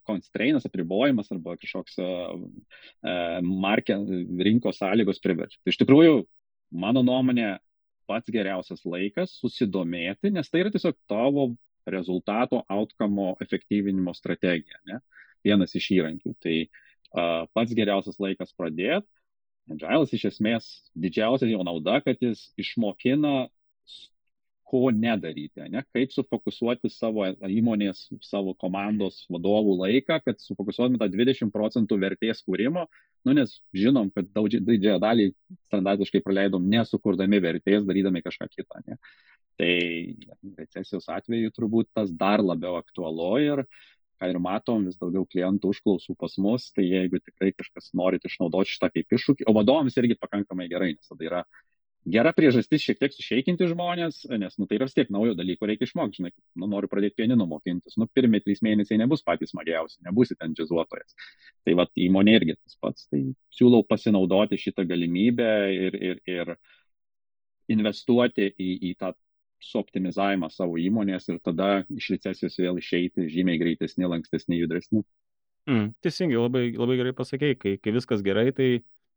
[0.08, 1.98] constrainas, apribojimas arba kažkoks
[3.44, 3.98] markė,
[4.48, 5.60] rinkos sąlygos priverčia.
[5.60, 6.22] Tai iš tikrųjų,
[6.80, 7.58] mano nuomonė,
[8.08, 11.50] pats geriausias laikas susidomėti, nes tai yra tiesiog tavo
[11.88, 14.80] rezultato, outcome efektyvinimo strategija.
[14.88, 15.00] Ne?
[15.44, 16.32] Vienas iš įrankių.
[16.40, 19.08] Tai uh, pats geriausias laikas pradėti.
[19.72, 23.46] Agile'as iš esmės didžiausia jo nauda, kad jis išmokina
[24.64, 25.82] ko nedaryti, ne?
[25.94, 32.86] kaip sufokusuoti savo įmonės, savo komandos vadovų laiką, kad sufokusuotume tą 20 procentų vertės kūrimo,
[33.28, 35.30] nu, nes žinom, kad didžiąją dalį
[35.68, 38.82] standartiškai praleidom nesukurdami vertės, darydami kažką kitą.
[38.88, 38.98] Ne?
[39.60, 39.74] Tai
[40.58, 43.66] recesijos atveju turbūt tas dar labiau aktualu ir
[44.18, 48.74] ką ir matom, vis daugiau klientų užklausų pas mus, tai jeigu tikrai kažkas norit išnaudoti
[48.74, 51.42] šitą kaip iššūkį, o vadovams irgi pakankamai gerai, nes tada yra
[52.04, 55.88] gera priežastis šiek tiek sušeikinti žmonės, nes, nu, tai yra vis tiek naujo dalyko reikia
[55.88, 60.36] išmokti, žinai, nu, noriu pradėti pianino mokintis, nu, pirmie trys mėnesiai nebus patys smagiausi, nebūsi
[60.38, 61.16] ten džiazuotojas.
[61.64, 63.22] Tai vad įmonė irgi tas pats, tai
[63.56, 66.54] siūlau pasinaudoti šitą galimybę ir, ir, ir
[67.72, 69.14] investuoti į, į tą
[69.64, 75.00] suoptimizavimą savo įmonės ir tada iš recesijos vėl išeiti žymiai greitesni, lankstesni, judresni.
[75.70, 78.68] Mm, teisingai, labai, labai gerai pasakėjai, kai, kai viskas gerai, tai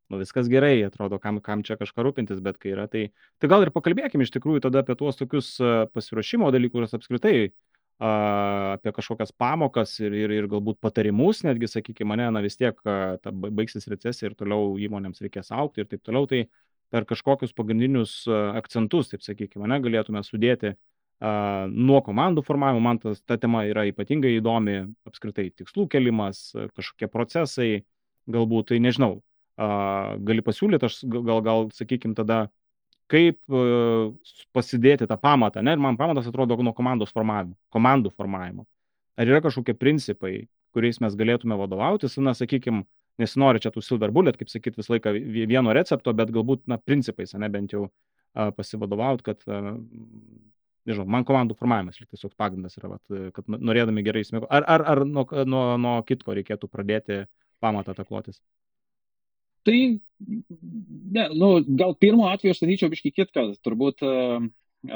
[0.08, 3.08] nu viskas gerai, atrodo, kam, kam čia kažką rūpintis, bet kai yra, tai,
[3.40, 5.54] tai gal ir pakalbėkime iš tikrųjų tada apie tuos tokius
[5.94, 7.50] pasiruošimo dalykus apskritai,
[7.98, 13.32] apie kažkokias pamokas ir, ir, ir galbūt patarimus, netgi, sakykime, mane, na vis tiek ta
[13.32, 16.46] baigsis recesija ir toliau įmonėms reikės aukti ir taip toliau, tai
[16.94, 20.76] per kažkokius pagrindinius akcentus, taip sakykime, ne, galėtume sudėti
[21.18, 27.70] nuo komandų formavimo, man tas, ta tema yra ypatingai įdomi, apskritai tikslų kelimas, kažkokie procesai,
[28.30, 29.18] galbūt, tai nežinau,
[29.58, 32.46] gali pasiūlyti, aš gal, gal sakykim, tada,
[33.10, 33.38] kaip
[34.56, 38.66] pasidėti tą pamatą, ne, ir man pamatas atrodo nuo komandos formavimo, komandų formavimo.
[39.18, 42.84] Ar yra kažkokie principai, kuriais mes galėtume vadovautis, na, sakykim,
[43.18, 47.34] nesinori čia tų silver bullet, kaip sakyt, visą laiką vieno recepto, bet galbūt, na, principais,
[47.34, 47.88] ne, bent jau
[48.54, 49.42] pasivadovauti, kad,
[50.86, 54.52] nežinau, man komandų formavimas lyg tiesiog pagrindas yra, vat, kad norėdami gerai įsmėgoti.
[54.54, 57.24] Ar, ar, ar nuo, nuo, nuo kitko reikėtų pradėti
[57.64, 58.38] pamatą taklotis?
[59.68, 59.80] Tai,
[61.18, 61.50] ne, nu,
[61.80, 64.04] gal pirmo atveju aš sakyčiau biškai kitką, turbūt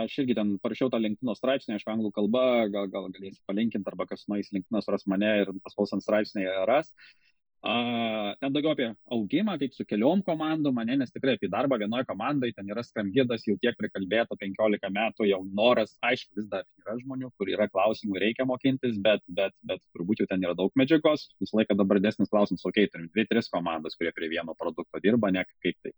[0.02, 4.06] aš irgi ten parašiau tą linkino straipsnį, aišku, anglų kalba, gal, gal galėsi palinkinti, arba
[4.08, 6.88] kas nueis linkinas ras mane ir paspausant straipsnį ras.
[6.88, 7.31] Uh,
[7.62, 12.08] A, ten daugiau apie augimą, kaip su keliom komandom, ne, nes tikrai apie darbą vienoje
[12.08, 16.96] komandai, ten yra skramgidas, jau tiek prikalbėta 15 metų, jau noras, aišku, vis dar yra
[16.98, 21.28] žmonių, kur yra klausimų, reikia mokintis, bet, bet, bet turbūt jau ten yra daug medžiagos,
[21.38, 25.46] visą laiką dabar desnis klausimas, okei, turim 2-3 komandas, kurie prie vieno produkto dirba, ne
[25.52, 25.94] kaip taip.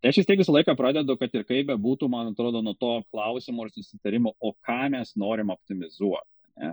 [0.00, 2.72] Tai aš vis tiek visą laiką pradedu, kad ir kaip be būtų, man atrodo, nuo
[2.80, 6.30] to klausimo ir susitarimo, o ką mes norim optimizuoti.
[6.60, 6.72] Ne?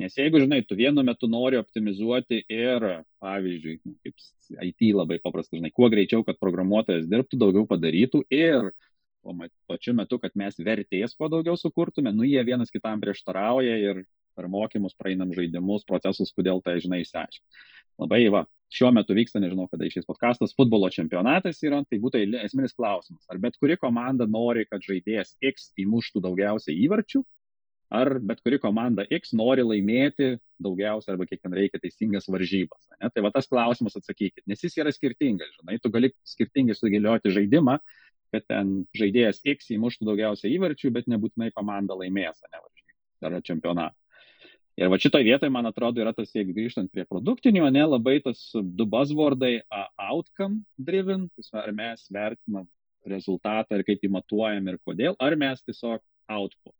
[0.00, 2.86] Nes jeigu, žinai, tu vienu metu nori optimizuoti ir,
[3.20, 8.72] pavyzdžiui, nu, kaip IT labai paprasta, žinai, kuo greičiau, kad programuotojas dirbtų, daugiau padarytų ir
[9.22, 9.34] o
[9.70, 14.02] pačiu metu, kad mes vertės kuo daugiau sukurtume, nu jie vienas kitam prieštarauja ir
[14.36, 17.62] per mokymus praeinam žaidimus, procesus, kodėl tai, žinai, išsiaiškinti.
[18.00, 22.74] Labai, va, šiuo metu vyksta, nežinau, kada išės podkastas, futbolo čempionatas yra, tai būtų esminis
[22.74, 23.22] klausimas.
[23.30, 27.22] Ar bet kuri komanda nori, kad žaidėjas X įmuštų daugiausiai įvarčių,
[27.92, 32.86] ar bet kuri komanda X nori laimėti daugiausia arba kiek ten reikia teisingas varžybas.
[32.96, 33.10] Ne?
[33.12, 37.76] Tai va tas klausimas atsakykit, nes jis yra skirtingas, žinai, tu gali skirtingai sudėlioti žaidimą,
[38.32, 42.96] kad ten žaidėjas X įmuštų daugiausia įvarčių, bet nebūtinai komanda laimės, ne varžybą,
[43.28, 43.98] ar čempionatą.
[44.80, 48.40] Ir va šitoje vietoje, man atrodo, yra tas, jeigu grįžtant prie produktinių, ne labai tas
[48.56, 49.58] du buzzwordai
[50.00, 52.64] outcome driven, ar mes vertinam
[53.04, 56.00] rezultatą ir kaip jį matuojam ir kodėl, ar mes tiesiog
[56.32, 56.72] output.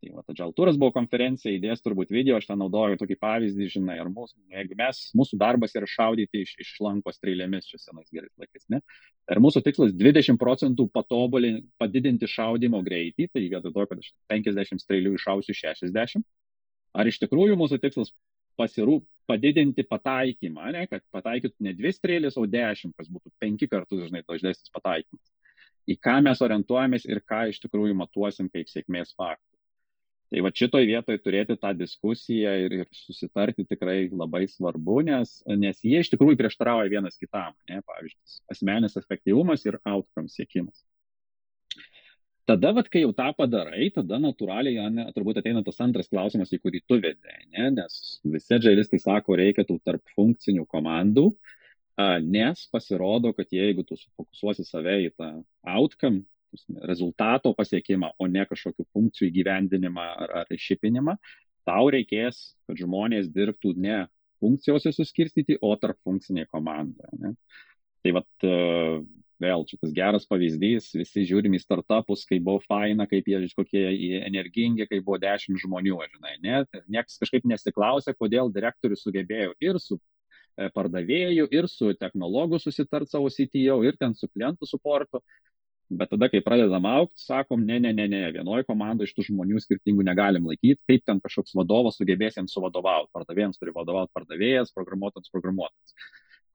[0.00, 3.98] Tai va, Agile turas buvo konferencija, įdės turbūt video, aš ten naudoju tokį pavyzdį, žinai,
[4.00, 8.32] ar mūsų, jeigu mes, mūsų darbas yra šaudyti iš, iš lankos strėlėmis, čia senais gerais
[8.40, 8.80] laikais, ne?
[9.28, 14.80] Ir mūsų tikslas 20 procentų patobulinti, padidinti šaudimo greitį, tai vietoj to, kad aš 50
[14.86, 16.24] strėlių iššausiu 60,
[16.96, 18.14] ar iš tikrųjų mūsų tikslas
[18.56, 24.08] pasirūp, padidinti pataikymą, ne, kad pataikytų ne dvi strėlės, o dešimt, kas būtų penki kartus,
[24.08, 25.28] žinai, dažnesnis pataikymas.
[25.90, 29.49] Į ką mes orientuojamės ir ką iš tikrųjų matuosim kaip sėkmės faktą.
[30.30, 35.82] Tai va šitoj vietoj turėti tą diskusiją ir, ir susitarti tikrai labai svarbu, nes, nes
[35.82, 37.56] jie iš tikrųjų prieštarauja vienas kitam.
[37.70, 37.80] Ne?
[37.82, 40.84] Pavyzdžiui, asmenis efektyvumas ir outcome siekimas.
[42.50, 46.58] Tada, vat, kai jau tą padarai, tada natūraliai, ne, turbūt ateina tas antras klausimas, į
[46.62, 47.68] kurį tu vedai, ne?
[47.76, 51.28] nes visi džailistai sako, reikia tų tarp funkcinių komandų,
[52.26, 55.30] nes pasirodo, kad jeigu tu sufokusuosi save į tą
[55.76, 56.24] outcome,
[56.88, 61.16] rezultato pasiekimą, o ne kažkokių funkcijų įgyvendinimą ar, ar iššipinimą,
[61.68, 64.02] tau reikės, kad žmonės dirbtų ne
[64.40, 67.10] funkcijose suskirstyti, o tarp funkciniai komandoje.
[67.20, 67.34] Ne?
[68.00, 68.48] Tai vat,
[69.40, 73.84] vėl čia tas geras pavyzdys, visi žiūrim į startupus, kaip buvo faina, kaip jie kokie
[74.20, 76.62] energingi, kaip buvo dešimt žmonių, žinai, ne?
[76.92, 83.32] Niekas kažkaip nesiklausė, kodėl direktorius sugebėjo ir su e, pardavėjų, ir su technologu susitart savo
[83.32, 85.22] CTO, ir ten su klientų suportu.
[85.90, 89.58] Bet tada, kai pradedam aukti, sakom, ne, ne, ne, ne, vienoje komandoje iš tų žmonių
[89.64, 93.10] skirtingų negalim laikyti, kaip ten kažkoks vadovas sugebės jiems suvadovauti.
[93.16, 95.96] Pardavėjams turi vadovauti pardavėjas, programuotojams programuotojas.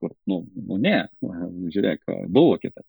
[0.00, 1.02] Kur, nu, nu, ne,
[1.74, 2.84] žiūrėk, buvo kita.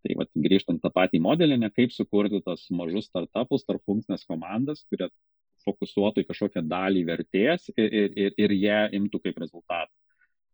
[0.00, 4.80] Tai vat, grįžtant tą patį modelį, ne kaip sukurti tas mažus startupus, tarp funkcinės komandas,
[4.88, 5.10] kurie
[5.66, 9.92] fokusuotų į kažkokią dalį vertės ir, ir, ir, ir ją imtų kaip rezultatą.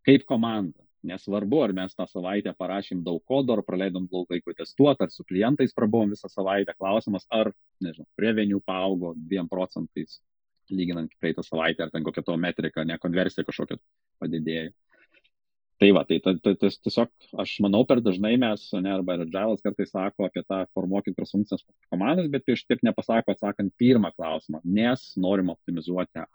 [0.07, 5.05] Kaip komanda Nesvarbu, ar mes tą savaitę parašėm daug kodo, ar praleidom daug laiko testuoti,
[5.05, 6.75] ar su klientais prabuvom visą savaitę.
[6.77, 10.19] Klausimas, ar, nežinau, revenue paaugo 2 procentais,
[10.73, 13.79] lyginant praeitą savaitę, ar ten kokia to metrika, ne konversija kažkokia
[14.19, 14.73] padidėjo.
[15.77, 16.17] Tai va, tai
[16.57, 20.63] tas tiesiog, aš manau, per dažnai mes, ne, arba ir Džialas kartais sako apie tą
[20.73, 21.61] formuokit tos funkcinės
[21.93, 26.25] komandas, bet prieš tiek nepasako atsakant pirmą klausimą, nes norim optimizuoti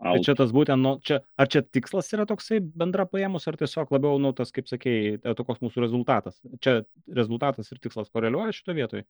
[0.00, 3.90] Tai čia tas būtent, nu, čia, ar čia tikslas yra toksai bendra paėmus, ar tiesiog
[3.92, 6.38] labiau, nu, tas, kaip sakėjai, toks mūsų rezultatas.
[6.64, 6.78] Čia
[7.18, 9.04] rezultatas ir tikslas koreliuoja šito vietoj.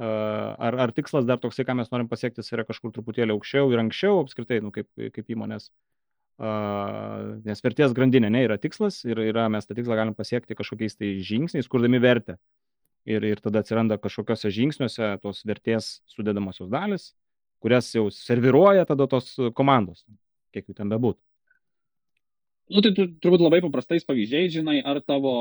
[0.00, 4.22] Ar, ar tikslas dar toksai, ką mes norim pasiekti, yra kažkur truputėlį aukščiau ir anksčiau,
[4.24, 5.68] apskritai, nu, kaip, kaip įmonės.
[5.68, 5.92] Uh,
[7.44, 11.12] nes vertės grandinė ne yra tikslas ir yra, mes tą tikslą galim pasiekti kažkokiais tai
[11.20, 12.38] žingsniais, kurdami vertę.
[13.04, 17.10] Ir, ir tada atsiranda kažkokiuose žingsniuose tos vertės sudėdamosios dalis,
[17.62, 20.06] kurias jau serviruoja tada tos komandos
[20.54, 21.20] kiek jų ten bebūtų.
[22.72, 25.32] Nu, tai tu, turbūt labai paprastais pavyzdžiais, žinai, ar tavo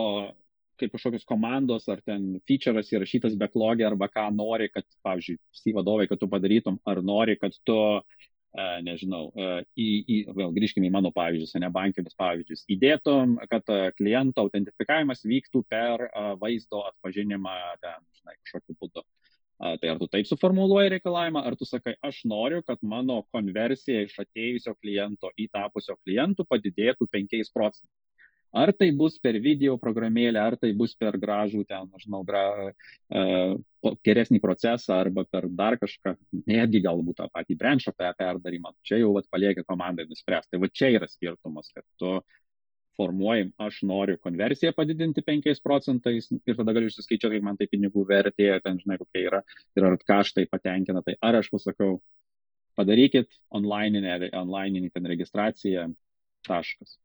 [0.81, 6.07] kaip kažkokios komandos, ar ten feature'as įrašytas backlog'e, arba ką nori, kad, pavyzdžiui, si vadovai,
[6.09, 10.93] kad tu padarytum, ar nori, kad tu, uh, nežinau, uh, į, į, vėl grįžkime į
[10.97, 16.07] mano pavyzdžius, ne bankinius pavyzdžius, įdėtum, kad uh, kliento autentifikavimas vyktų per
[16.41, 19.05] vaizdo atpažinimą, ten, žinai, kažkokiu būdu.
[19.61, 23.99] Uh, Tai ar tu taip suformuoluoji reikalavimą, ar tu sakai, aš noriu, kad mano konversija
[24.07, 27.99] iš atėjusio kliento į tapusio klientų padidėtų 5 procentais.
[28.51, 32.41] Ar tai bus per video programėlę, ar tai bus per gražų ten, nežinau, gra,
[33.13, 33.53] uh,
[34.03, 36.17] geresnį procesą, arba per dar kažką,
[36.49, 38.73] netgi galbūt tą patį branšą perdarimą.
[38.83, 40.55] Čia jau vat, palieka komandai nuspręsti.
[40.55, 42.17] Tai va čia yra skirtumas, kad tu
[42.99, 48.03] formuojam, aš noriu konversiją padidinti 5 procentais ir tada galiu išsiskaičiuoti, kiek man tai pinigų
[48.09, 49.43] vertė, ten žinai, kokie yra
[49.77, 51.03] ir ar kaštai patenkina.
[51.05, 51.99] Tai ar aš pasakau,
[52.79, 55.87] padarykit online, online ten registraciją,
[56.47, 56.97] taškas.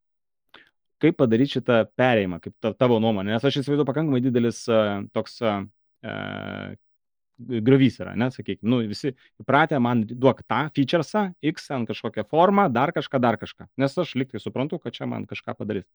[1.02, 3.34] Kaip padaryti šitą perėjimą, kaip ta, tavo nuomonė?
[3.34, 4.62] Nes aš įsivaizduoju pakankamai didelis
[5.12, 5.42] toks
[7.38, 12.68] griovys yra, ne, sakykime, nu, visi įpratę man duok tą featuresą, X ant kažkokią formą,
[12.72, 15.86] dar kažką, dar kažką, nes aš liktai suprantu, kad čia man kažką padarys.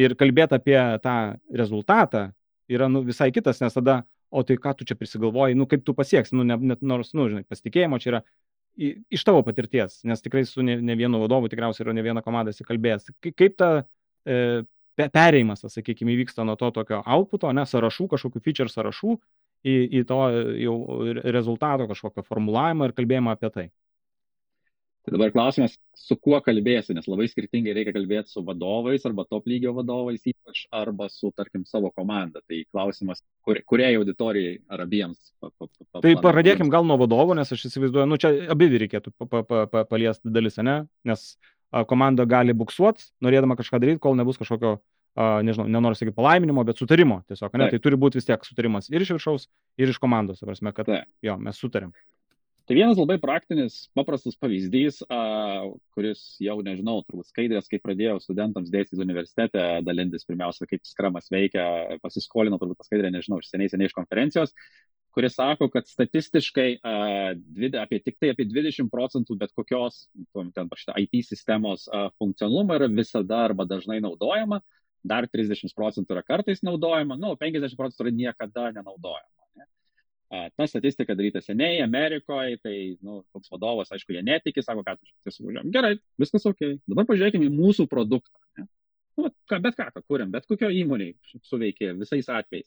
[0.00, 1.16] Ir kalbėti apie tą
[1.52, 2.30] rezultatą
[2.72, 5.92] yra nu, visai kitas, nes tada, o tai ką tu čia prisigalvoji, nu kaip tu
[5.94, 8.22] pasieksi, nu, net nors, nu, žinai, pasitikėjimo čia yra
[9.12, 12.54] iš tavo patirties, nes tikrai su ne, ne vienu vadovu tikriausiai yra ne viena komanda
[12.54, 13.10] įsikalbėjęs.
[13.36, 13.68] Kaip ta
[14.24, 14.62] e,
[14.96, 19.18] perėjimas, sakykime, įvyksta nuo to tokio outputo, ne, sąrašų, kažkokių feature sąrašų
[19.62, 20.20] į, į to
[20.62, 20.76] jau
[21.34, 23.68] rezultato kažkokio formulavimą ir kalbėjimą apie tai.
[25.02, 29.48] Tai dabar klausimas, su kuo kalbėsi, nes labai skirtingai reikia kalbėti su vadovais arba top
[29.50, 32.38] lygio vadovais ypač, arba su, tarkim, savo komanda.
[32.46, 35.32] Tai klausimas, kur, kuriai auditorijai ar abiems.
[35.42, 39.14] Pa, pa, pa, tai pradėkim gal nuo vadovo, nes aš įsivaizduoju, nu čia abi reikėtų
[39.18, 40.84] pa, pa, pa, paliesti dalis, ne?
[41.08, 41.32] Nes
[41.90, 44.76] komanda gali buksuot, norėdama kažką daryti, kol nebus kažkokio,
[45.16, 47.68] nežinau, nenoriu sakyti palaiminimo, bet sutarimo tiesiog, ne?
[47.72, 49.48] Tai turi būti vis tiek sutarimas ir iš viršaus,
[49.80, 51.10] ir iš komandos, prasme, kad Taip.
[51.24, 51.92] jo, mes sutarėm.
[52.62, 55.00] Tai vienas labai praktinis, paprastas pavyzdys,
[55.96, 61.64] kuris jau nežinau, turbūt skaidrės, kai pradėjau studentams dėstyti universitete, dalintis pirmiausia, kaip skramas veikia,
[62.04, 64.54] pasiskolinau turbūt tą skaidrę, nežinau, iš seniai seniai iš konferencijos,
[65.12, 66.68] kuris sako, kad statistiškai
[67.82, 70.06] apie, tik tai apie 20 procentų bet kokios
[70.54, 70.70] ten,
[71.02, 71.88] IT sistemos
[72.22, 74.62] funkcionalumo yra visada arba dažnai naudojama,
[75.04, 79.28] dar 30 procentų yra kartais naudojama, nu, 50 procentų yra niekada nenaudojama.
[80.56, 85.50] Ta statistika daryta seniai Amerikoje, tai, nu, koks vadovas, aišku, jie netiki, sako, kad tiesiog
[85.50, 85.72] važiuojam.
[85.74, 86.62] Gerai, viskas ok.
[86.88, 88.32] Dabar pažiūrėkime į mūsų produktą.
[88.56, 88.64] Ne?
[89.20, 92.64] Nu, ką, bet ką, ką kuriam, bet kokio įmonėje suveikia visais atvejais.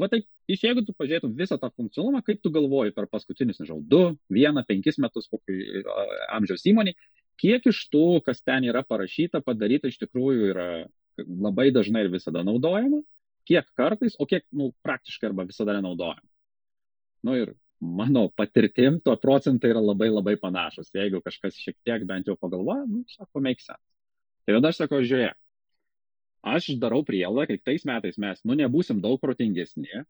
[0.00, 0.20] Va tai,
[0.50, 4.66] iš jeigu tu pažiūrėtum visą tą funkcionalumą, kaip tu galvoji per paskutinius, nežinau, 2, 1,
[4.66, 5.84] 5 metus kokį
[6.34, 6.94] amžiaus įmonį,
[7.42, 10.68] kiek iš tų, kas ten yra parašyta, padaryta iš tikrųjų yra
[11.18, 13.02] labai dažnai ir visada naudojama,
[13.48, 16.30] kiek kartais, o kiek nu, praktiškai arba visada nenaudojama
[17.22, 20.90] nu ir mano patirtim to procentai yra labai labai panašus.
[20.94, 23.80] Jeigu kažkas šiek tiek bent jau pagalvoja, nu, sako, make sense.
[24.44, 25.36] Tai tada aš sakau, žiūrėk,
[26.54, 30.04] aš darau prielaidą, kad tais metais mes, nu, nebūsim daug protingesni,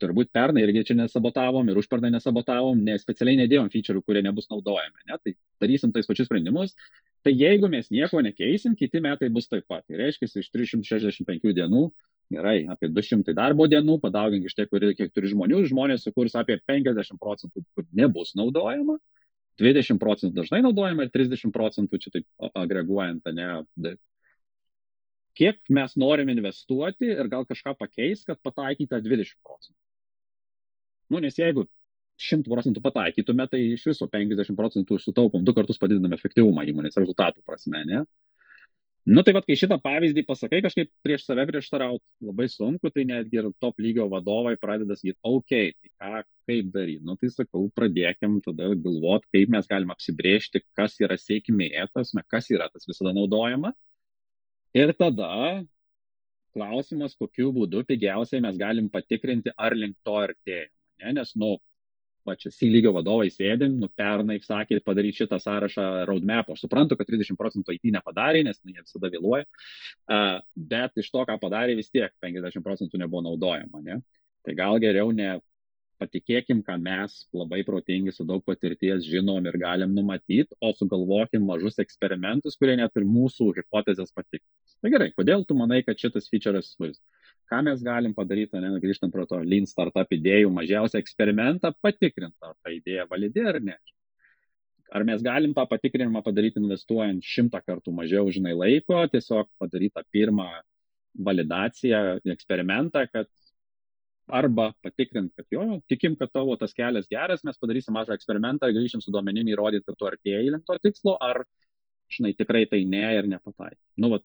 [0.00, 5.04] turbūt pernai irgi čia nesabotavom ir užpernai nesabotavom, nes specialiai nedėjom feature'ų, kurie nebus naudojami,
[5.10, 5.18] ne?
[5.20, 6.74] tai darysim tais pačius sprendimus.
[7.24, 9.84] Tai jeigu mes nieko nekeisim, kiti metai bus taip pat.
[9.88, 11.86] Tai reiškia, iš 365 dienų
[12.32, 17.20] gerai, apie 200 darbo dienų, padaugink iš tiek, kiek turi žmonių, žmonės sukurs apie 50
[17.20, 18.98] procentų, kur nebus naudojama,
[19.60, 23.96] 20 procentų dažnai naudojama ir 30 procentų čia taip agreguojant, ne.
[25.38, 29.80] Kiek mes norim investuoti ir gal kažką pakeis, kad pataikytą 20 procentų.
[31.10, 31.66] Nu, nes jeigu
[32.20, 37.42] 100 procentų pataikytume, tai iš viso 50 procentų sutaupom, du kartus padidiname efektyvumą įmonės rezultatų
[37.46, 38.04] prasme, ne?
[39.04, 43.36] Nu tai vad, kai šitą pavyzdį pasakai, kažkaip prieš save prieštarauti labai sunku, tai netgi
[43.36, 47.04] ir top lygio vadovai pradeda sakyti, ok, tai ką, kaip daryti.
[47.04, 52.48] Nu tai sakau, pradėkim tada galvoti, kaip mes galim apsibriežti, kas yra sėkmė, tas, kas
[52.54, 53.74] yra tas visada naudojama.
[54.74, 55.62] Ir tada
[56.54, 61.12] klausimas, kokiu būdu pigiausiai mes galim patikrinti, ar link to artėjame.
[61.14, 61.56] Nes, nu,
[62.26, 66.96] va čia C lygio vadovai sėdim, nu pernai sakė padaryti šitą sąrašą roadmap, aš suprantu,
[66.98, 71.36] kad 30 procentų IT nepadarė, nes nu, jie visada vėluoja, uh, bet iš to, ką
[71.42, 73.82] padarė, vis tiek 50 procentų nebuvo naudojama.
[73.84, 74.00] Ne?
[74.46, 75.36] Tai gal geriau ne
[76.02, 81.78] patikėkim, ką mes labai protingi su daug patirties žinom ir galim numatyti, o sugalvokim mažus
[81.82, 84.63] eksperimentus, kurie net ir mūsų hipotezės patikrins.
[84.84, 87.00] Tai gerai, kodėl tu manai, kad šitas feature'as bus?
[87.50, 92.56] ką mes galim padaryti, ne, grįžtant prie to lean startup idėjų, mažiausią eksperimentą patikrinti, ar
[92.62, 93.76] ta idėja validi ar ne.
[94.94, 100.04] Ar mes galim tą patikrinimą padaryti investuojant šimtą kartų mažiau, žinai, laiko, tiesiog padaryti tą
[100.14, 100.48] pirmą
[101.26, 103.30] validaciją, eksperimentą, kad
[104.40, 109.02] arba patikrint, kad jo, tikim, kad tavo tas kelias geras, mes padarysim mažą eksperimentą grįšim
[109.04, 111.42] su duomenim įrodyti, kad tu artėjai link to tikslo, ar,
[112.14, 113.82] žinai, tikrai tai ne ir nepataikai.
[114.00, 114.24] Nu, vat,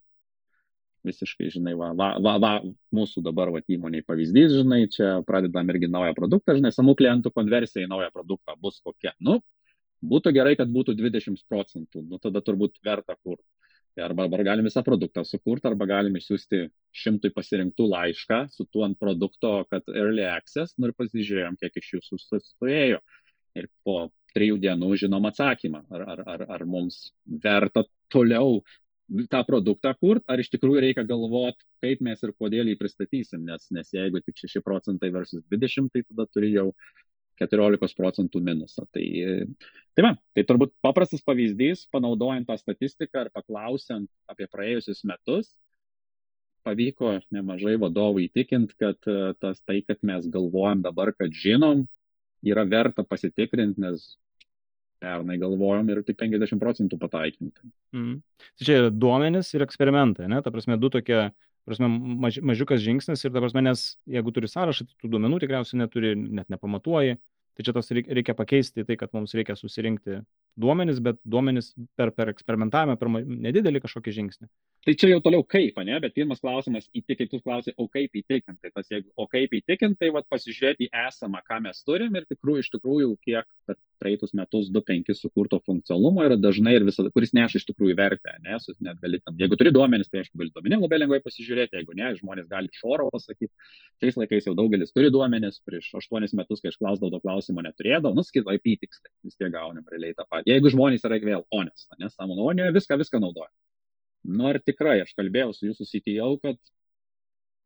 [1.07, 2.51] visiškai, žinai, va, va, va, va
[2.95, 7.85] mūsų dabar va, įmoniai pavyzdys, žinai, čia pradedam irgi naują produktą, žinai, samų klientų konversija
[7.85, 9.13] į naują produktą bus kokia.
[9.23, 9.39] Nu,
[10.05, 13.39] būtų gerai, kad būtų 20 procentų, nu tada turbūt verta kur.
[13.95, 16.62] Tai arba, arba galim visą produktą sukurti, arba galim išsiųsti
[16.95, 21.95] šimtui pasirinktų laišką su tuo ant produkto, kad early access, nu ir pasižiūrėjom, kiek iš
[21.97, 23.01] jūsų sustoėjo.
[23.57, 27.83] Ir po trijų dienų žinom atsakymą, ar, ar, ar, ar mums verta
[28.13, 28.62] toliau
[29.31, 33.69] tą produktą kurt, ar iš tikrųjų reikia galvoti, kaip mes ir kodėl jį pristatysim, nes,
[33.73, 36.69] nes jeigu tik 6 procentai versus 20, tai tada turi jau
[37.41, 38.85] 14 procentų minusą.
[38.93, 39.05] Tai,
[39.95, 45.53] tai, va, tai turbūt paprastas pavyzdys, panaudojant tą statistiką ir paklausiant apie praėjusius metus,
[46.67, 48.99] pavyko nemažai vadovų įtikinti, kad
[49.39, 51.87] tas tai, kad mes galvojam dabar, kad žinom,
[52.45, 54.13] yra verta pasitikrinti, nes
[54.99, 57.71] pernai galvojom ir tik 50 procentų pataikinti.
[57.95, 58.19] Mm.
[58.59, 60.41] Tai čia yra duomenis ir eksperimentai, ne?
[60.45, 61.29] Ta prasme, du tokie,
[61.67, 61.89] prasme,
[62.25, 66.15] maž, mažiukas žingsnis ir ta prasme, nes jeigu turi sąrašą, tai tų duomenų tikriausiai neturi,
[66.19, 67.19] net nepamatuoji.
[67.60, 70.21] Tai čia tas reikia pakeisti tai, kad mums reikia susirinkti
[70.60, 74.47] duomenis, bet duomenis per, per eksperimentavimą, per nedidelį kažkokį žingsnį.
[74.90, 78.56] Tai čia jau toliau kaip, ne, bet pirmas klausimas, įtikint, tu klausai, o kaip įtikint,
[78.58, 82.25] tai tas jeigu, o kaip įtikint, tai vat pasižiūrėti į esamą, ką mes turim ir
[82.25, 87.35] tikrųjų, iš tikrųjų, kiek per praeitus metus 2.5 sukurto funkcionalumo yra dažnai ir visada, kuris
[87.37, 90.81] neša iš tikrųjų vertę, nes net gali tam, jeigu turi duomenis, tai aišku, gali duomenim
[90.87, 93.54] labai lengvai pasižiūrėti, jeigu ne, žmonės gali iš oro pasakyti.
[94.02, 98.17] Šiais laikais jau daugelis turi duomenis, prieš 8 metus, kai aš klausdavau to klausimo, neturėdavau,
[98.17, 100.56] nu, sakyt, IP tiksliai, vis tiek gaunam realiai tą patį.
[100.56, 103.52] Jeigu žmonės yra vėl honest, nes sąmononėje viską, viską naudoja.
[104.27, 106.59] Nu, ar tikrai, aš kalbėjau su jūsų CTO, kad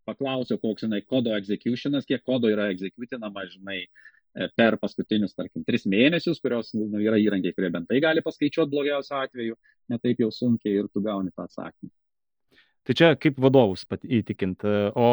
[0.07, 5.87] paklausiau, koks, žinai, kodo executionas, kiek kodo yra executinama, žinai, e, per paskutinius, tarkim, tris
[5.89, 9.59] mėnesius, kurios nu, yra įrankiai, kurie bent tai gali paskaičiuoti blogiausiu atveju,
[9.93, 11.91] netaip jau sunkiai ir tu gauni tą atsakymą.
[12.83, 14.65] Tai čia kaip vadovus įtikint.
[14.99, 15.07] O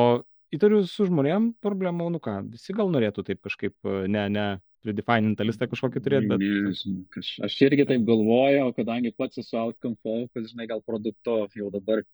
[0.50, 3.76] įtariu su žmonėm problemų, nu ką, visi gal norėtų taip kažkaip,
[4.10, 4.48] ne, ne,
[4.84, 6.44] predefinintą listą kažkokį turėti, bet...
[6.44, 11.68] Nežinau, aš, aš irgi taip galvoju, kadangi pats esu outcome focus, žinai, gal produkto jau
[11.74, 12.04] dabar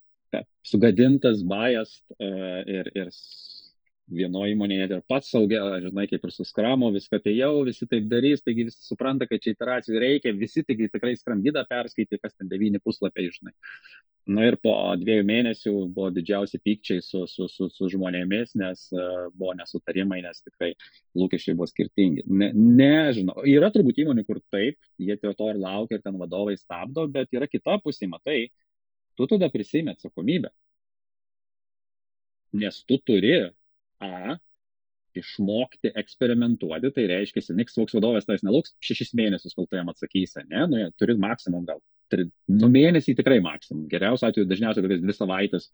[0.67, 3.13] sugadintas, biased uh, ir, ir
[4.07, 8.07] vienoje įmonėje ir pats saugia, žinai, kaip ir su skramo, viską tai jau visi taip
[8.11, 12.51] darys, taigi visi supranta, kad čia iteracijų reikia, visi taigi tikrai skrambydą perskaitė, kas ten
[12.51, 13.55] devyni puslapiai, žinai.
[14.27, 18.81] Na nu ir po dviejų mėnesių buvo didžiausi pykčiai su, su, su, su žmonėmis, nes
[18.97, 20.73] uh, buvo nesutarimai, nes tikrai
[21.15, 22.25] lūkesčiai buvo skirtingi.
[22.27, 27.07] Ne, nežinau, yra turbūt įmonių, kur taip, jie to ir laukia ir ten vadovai stabdo,
[27.07, 28.49] bet yra kita pusė, matai,
[29.15, 30.51] tu tada prisėmė atsakomybę.
[32.59, 33.39] Nes tu turi
[34.01, 34.37] A
[35.17, 40.43] išmokti eksperimentuoti, tai reiškia, niks koks vadovas tavęs nelauks šešis mėnesius, kol tu jam atsakysi,
[40.51, 41.81] ne, nu, turi maksimum gal,
[42.13, 45.71] tri, nu mėnesį tikrai maksimum, geriausiu atveju dažniausiai kokias dvi savaitės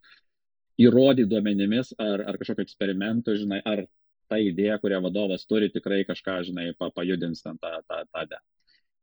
[0.80, 3.84] įrodyti duomenimis ar, ar kažkokio eksperimento, žinai, ar
[4.32, 8.40] ta idėja, kurią vadovas turi, tikrai kažką, žinai, pa, pajudins ten tą, tą, tą, tą.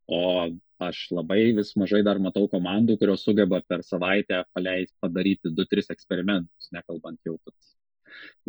[0.10, 0.22] O
[0.82, 6.72] aš labai vis mažai dar matau komandų, kurios sugeba per savaitę paleisti, padaryti 2-3 eksperimentus,
[6.74, 7.76] nekalbant jau, kad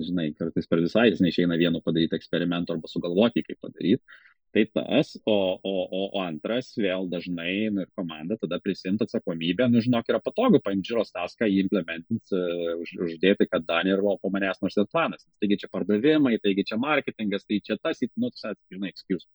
[0.00, 4.20] žinai, kartais per visai jis neišeina vienu padaryti eksperimentų arba sugalvoti, kaip padaryti.
[4.50, 9.68] Tai tas, o, o, o, o antras vėl dažnai nu, ir komanda tada prisimti atsakomybę,
[9.70, 14.02] nu žinok, yra patogu paimti žiūros taską, jį implementins, uh, už, uždėti, kad Danė ir
[14.02, 15.22] po manęs nors ir planas.
[15.38, 19.30] Taigi čia pardavimai, taigi čia marketingas, tai čia tas, nu, tas, žinai, excuse.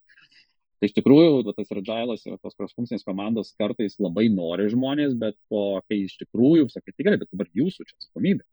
[0.76, 5.80] Tai iš tikrųjų, tas radžailas ir tos cross-funkcinės komandos kartais labai nori žmonės, bet po,
[5.88, 8.44] kai iš tikrųjų, sakai, tikrai, bet dabar jūsų čia atsakomybė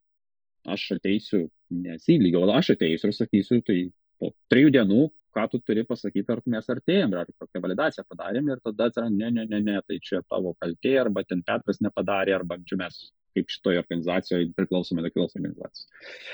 [0.64, 3.78] aš ateisiu, nesilygio, o aš ateisiu ir sakysiu, tai
[4.22, 8.62] po trijų dienų, ką tu turi pasakyti, ar mes artėjom, ar kokią validaciją padarėm ir
[8.64, 12.60] tada atsiranda, ne, ne, ne, ne, tai čia tavo kaltė, arba ten Petras nepadarė, arba
[12.70, 13.04] čia mes
[13.34, 15.88] kaip šitoje organizacijoje priklausome nuo kitos organizacijos.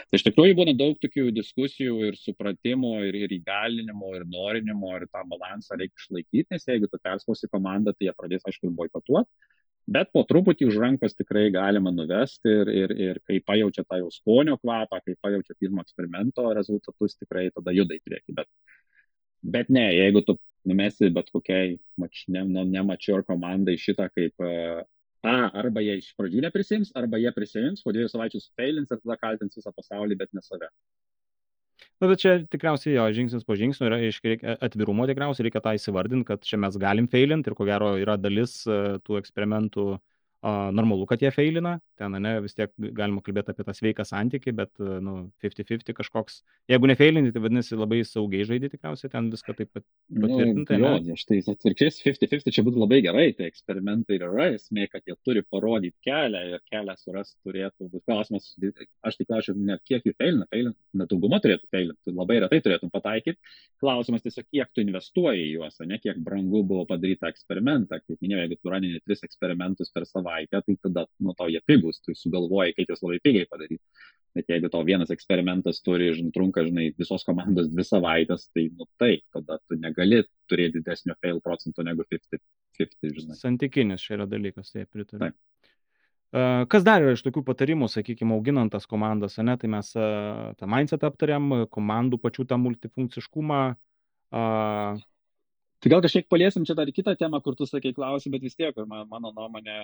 [0.10, 5.08] Tai iš tikrųjų būna daug tokių diskusijų ir supratimo, ir, ir įgalinimo, ir norinimo, ir
[5.08, 9.32] tą balansą reikia išlaikyti, nes jeigu tu perspausi komandą, tai jie pradės, aišku, boikotuoti
[9.90, 14.12] bet po truputį už rankos tikrai galima nuvesti ir, ir, ir kai pajaučia tą jau
[14.14, 18.36] skonio kvapą, kai pajaučia pirmo eksperimento rezultatus, tikrai tada juda į priekį.
[18.38, 18.50] Bet,
[19.44, 20.38] bet ne, jeigu tu
[20.70, 24.82] numesi bet kokiai mač, ne, nu, nemačiur komandai šitą kaip uh,
[25.20, 29.18] A, arba jie iš pradžių neprisims, arba jie prisims, po dviejų savaičių failins ir tada
[29.20, 30.70] kaltins visą pasaulį, bet ne save.
[32.00, 36.28] Na, bet čia tikriausiai jo žingsnis po žingsnio yra reiškia atvirumo tikriausiai, reikia tą įsivardinti,
[36.28, 39.86] kad čia mes galim failinti ir ko gero yra dalis e, tų eksperimentų
[40.46, 44.54] a, normalu, kad jie feilina, ten, ne, vis tiek galima kalbėti apie tą sveiką santykį,
[44.56, 44.72] bet,
[45.04, 49.72] nu, 50-50 kažkoks, jeigu ne feilinti, tai vadinasi labai saugiai žaidži tikriausiai, ten viską taip
[49.76, 50.80] pat patvirtinti.
[50.80, 55.18] Nu, jo, štai atvirkščiai 50-50 čia būtų labai gerai, tai eksperimentai yra esmė, kad jie
[55.28, 58.48] turi parodyti kelią ir kelią suras turėtų būti klausimas,
[59.06, 60.76] aš tik klausiu, ne kiek jų feilina, feilina,
[61.10, 63.40] dauguma turėtų feilinti, labai retai turėtum pataikyti,
[63.82, 68.46] klausimas tiesiog, kiek tu investuoji į juos, ne kiek brangu buvo padaryti eksperimentą, kaip minėjau,
[68.46, 72.14] jeigu tu ranini tris eksperimentus per savaitę, savaitę, tai tada nuo to jie pigus, tu
[72.16, 73.84] sugalvoji, kaip juos labai pigiai padaryti.
[74.36, 78.86] Bet jeigu tau vienas eksperimentas turi, žinai, trunka, žinai, visos komandos dvi savaitės, tai, nu
[79.02, 83.38] taip, tada tu negali turėti didesnio fail procentų negu 50-50, žinai.
[83.40, 85.32] Santykinis čia yra dalykas, tai pritariu.
[85.32, 85.38] Taip.
[86.70, 91.02] Kas dar yra iš tokių patarimų, sakykime, auginant tas komandas, ne, tai mes tą mindset
[91.08, 93.64] aptariam, komandų pačių tą multifunkciškumą,
[95.80, 98.76] Tai gal kažkiek paliesim čia dar kitą temą, kur tu sakai klausim, bet vis tiek,
[98.84, 99.78] man, mano nuomonė,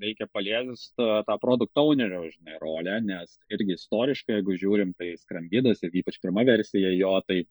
[0.00, 5.84] reikia paliesti tą, tą produkt ownerio, žinai, rolę, nes irgi istoriškai, jeigu žiūrim, tai skrambydas
[5.84, 7.42] ir ypač pirma versija jo, tai,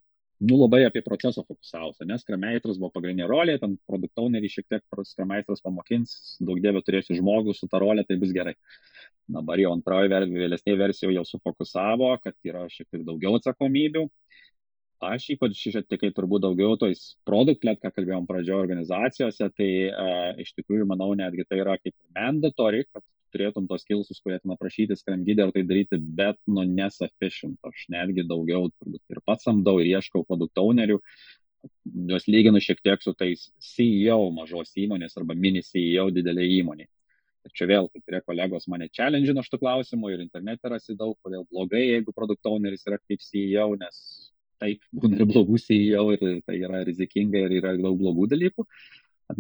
[0.41, 5.05] nu, labai apie procesą fokusavosi, nes skrameitras buvo pagrindinė rolė, ten produkt ownerį šiek tiek
[5.11, 8.57] skrameitras pamokins, daug dievė turėsiu žmogų su tą rolę, tai bus gerai.
[9.29, 14.09] Dabar jau antroji, vėlesnėje versijoje jau sufokusavo, kad yra šiek tiek daugiau atsakomybių
[15.04, 20.88] aš ypač šiek turbūt daugiau tojais produkt-led, ką kalbėjom pradžioje organizacijose, tai uh, iš tikrųjų
[20.88, 23.04] manau netgi tai yra kaip mandatory, kad
[23.36, 27.58] turėtum tos kilsus, kurie ten aprašyti skrandgydį ar tai daryti, bet nu nesufficient.
[27.68, 31.02] Aš netgi daugiau turbūt ir pats samdau ir ieškau produkt ownerių,
[32.12, 36.88] juos lyginu šiek tiek su tais CEO mažos įmonės arba mini CEO didelė įmonė.
[37.46, 41.43] Ir čia vėl, kai kurie kolegos mane challengino šitų klausimų ir internete rasi daug, kodėl
[41.52, 44.24] blogai, jeigu produkt owneris yra kaip CEO, nes
[44.62, 48.68] taip būna ir blogų CEO ir tai yra rizikinga ir yra daug blogų dalykų.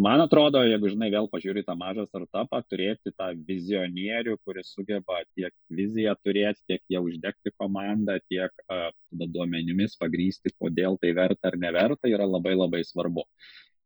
[0.01, 5.53] Man atrodo, jeigu, žinai, vėl pažiūri tą mažą startupą, turėti tą vizionierių, kuris sugeba tiek
[5.69, 12.09] viziją turėti, tiek jau uždegti komandą, tiek uh, duomenimis pagrysti, kodėl tai verta ar neverta,
[12.09, 13.27] yra labai labai svarbu.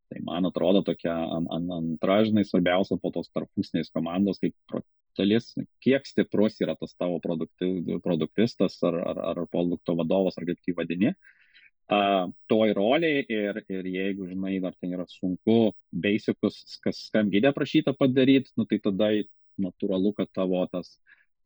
[0.09, 4.81] Tai man atrodo tokia an, an, antra, žinai, svarbiausia po tos tarpusnės komandos, kaip
[5.19, 5.51] dalis,
[5.83, 10.75] kiek stiprus yra tas tavo produkti, produktistas ar, ar, ar produkto vadovas, ar kaip jį
[10.79, 11.13] vadini.
[11.89, 17.49] Uh, toj roliai ir, ir jeigu, žinai, dar ten yra sunku basicus, kas skam gydė
[17.55, 19.09] prašyta padaryti, nu, tai tada
[19.57, 20.93] natūralu, kad tavo tas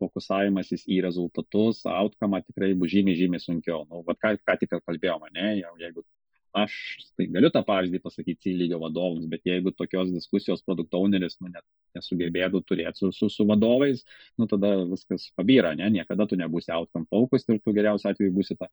[0.04, 3.86] fokusavimasis į rezultatus, outcome tikrai bus žymiai, žymiai sunkiau.
[3.88, 6.04] Nu, vat ką, ką tik kalbėjome, ne, jau jeigu
[6.54, 6.74] aš
[7.18, 11.50] tai galiu tą pavyzdį pasakyti C lygio vadovams, bet jeigu tokios diskusijos produkt owneris nu,
[11.54, 11.66] net
[11.98, 14.04] nesugebėtų turėti su, su, su vadovais,
[14.40, 15.90] nu, tada viskas pabyra, ne?
[15.98, 18.70] niekada tu nebūsi outcome focus ir tu geriausiu atveju būsi ta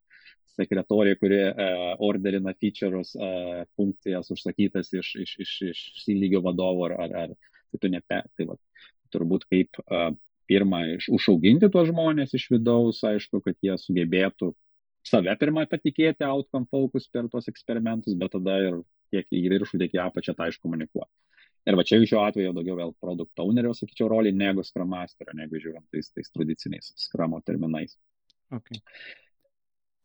[0.61, 6.89] sekretorija, kuri uh, orderina features, uh, funkcijas užsakytas iš, iš, iš, iš C lygio vadovo
[6.91, 7.37] ar, ar, ar
[7.71, 8.59] tai tu nepe, tai va,
[9.15, 10.11] turbūt kaip uh,
[10.51, 14.53] pirmą iš, užauginti tuos žmonės iš vidaus, aišku, kad jie sugebėtų
[15.07, 18.81] save pirmą patikėti outcome focus per tuos eksperimentus, bet tada ir
[19.15, 21.13] tiek į viršų, tiek į apačią tą iškomunikuoti.
[21.69, 25.61] Ir va čia šiuo atveju daugiau vėl produkt ownerio, sakyčiau, rolį negu scrum masterio, negu
[25.61, 27.99] žiūrint tais, tais tradiciniais scrumo terminais.
[28.51, 28.81] Okay.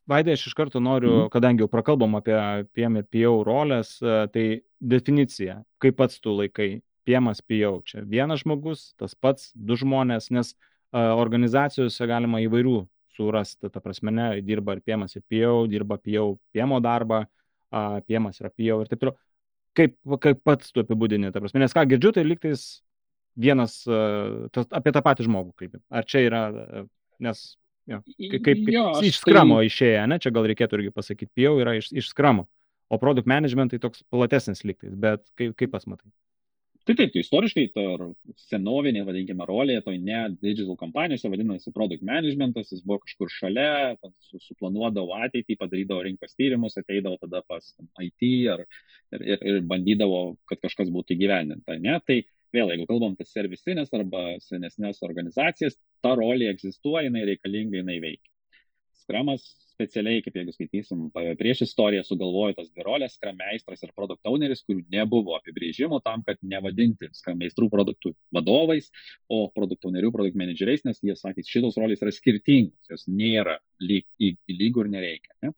[0.10, 1.30] Vaidai, aš iš karto noriu, mm.
[1.34, 2.36] kadangi jau prakalbom apie
[2.76, 4.44] PM ir PO rolės, e, tai
[4.84, 6.76] definicija, kaip pats tu laikai
[7.08, 7.80] PMas PO.
[7.88, 12.80] Čia vienas žmogus, tas pats, du žmonės, nes uh, organizacijose galima įvairių
[13.16, 17.24] surasti, ta prasme, ne, dirba ir piemas ir pijau, dirba pijau piemo darbą,
[17.72, 19.18] a, piemas yra pijau ir taip toliau.
[19.76, 22.66] Kaip, kaip pats tu apibūdini, ta prasme, nes ką girdžiu, tai liktais
[23.36, 23.82] vienas
[24.56, 25.82] tas, apie tą patį žmogų kalbė.
[25.92, 26.44] Ar čia yra,
[27.24, 27.42] nes
[27.92, 28.00] jo,
[28.32, 29.70] kaip, kaip jo, iš skramo tai...
[29.70, 32.48] išėję, ne, čia gal reikėtų irgi pasakyti, pijau yra iš, iš skramo,
[32.88, 36.08] o produkt management tai toks platesnis liktais, bet kaip, kaip pas matai?
[36.86, 37.84] Tai taip, tai istoriškai ta
[38.44, 43.96] senovinė, vadinkime, rolė, toj ne digital kompanijose vadinasi product managementas, jis buvo kažkur šalia,
[44.44, 47.72] suplanuodavo ateitį, padarydavo rinkos tyrimus, ateidavo tada pas
[48.06, 48.62] IT ar,
[49.18, 50.22] ir, ir, ir bandydavo,
[50.52, 51.80] kad kažkas būtų įgyvendinta.
[51.82, 51.98] Ne?
[52.06, 52.20] Tai
[52.54, 58.30] vėl, jeigu kalbam apie servisinės arba senesnės organizacijas, ta rolė egzistuoja, jinai reikalinga, jinai veikia.
[59.02, 61.04] Skramas specialiai, kaip jeigu skaitysim,
[61.40, 66.24] prieš istoriją sugalvojo tas dvi rolės, skram meistras ir produkt owneris, kurių nebuvo apibrėžimo tam,
[66.28, 68.90] kad nevadinti meistrų produktų vadovais,
[69.30, 74.08] o produkt ownerių, produkt manageriais, nes jie sakė, šitos rolės yra skirtingos, jos nėra lyg,
[74.50, 75.36] lygų ir nereikia.
[75.44, 75.54] Ne?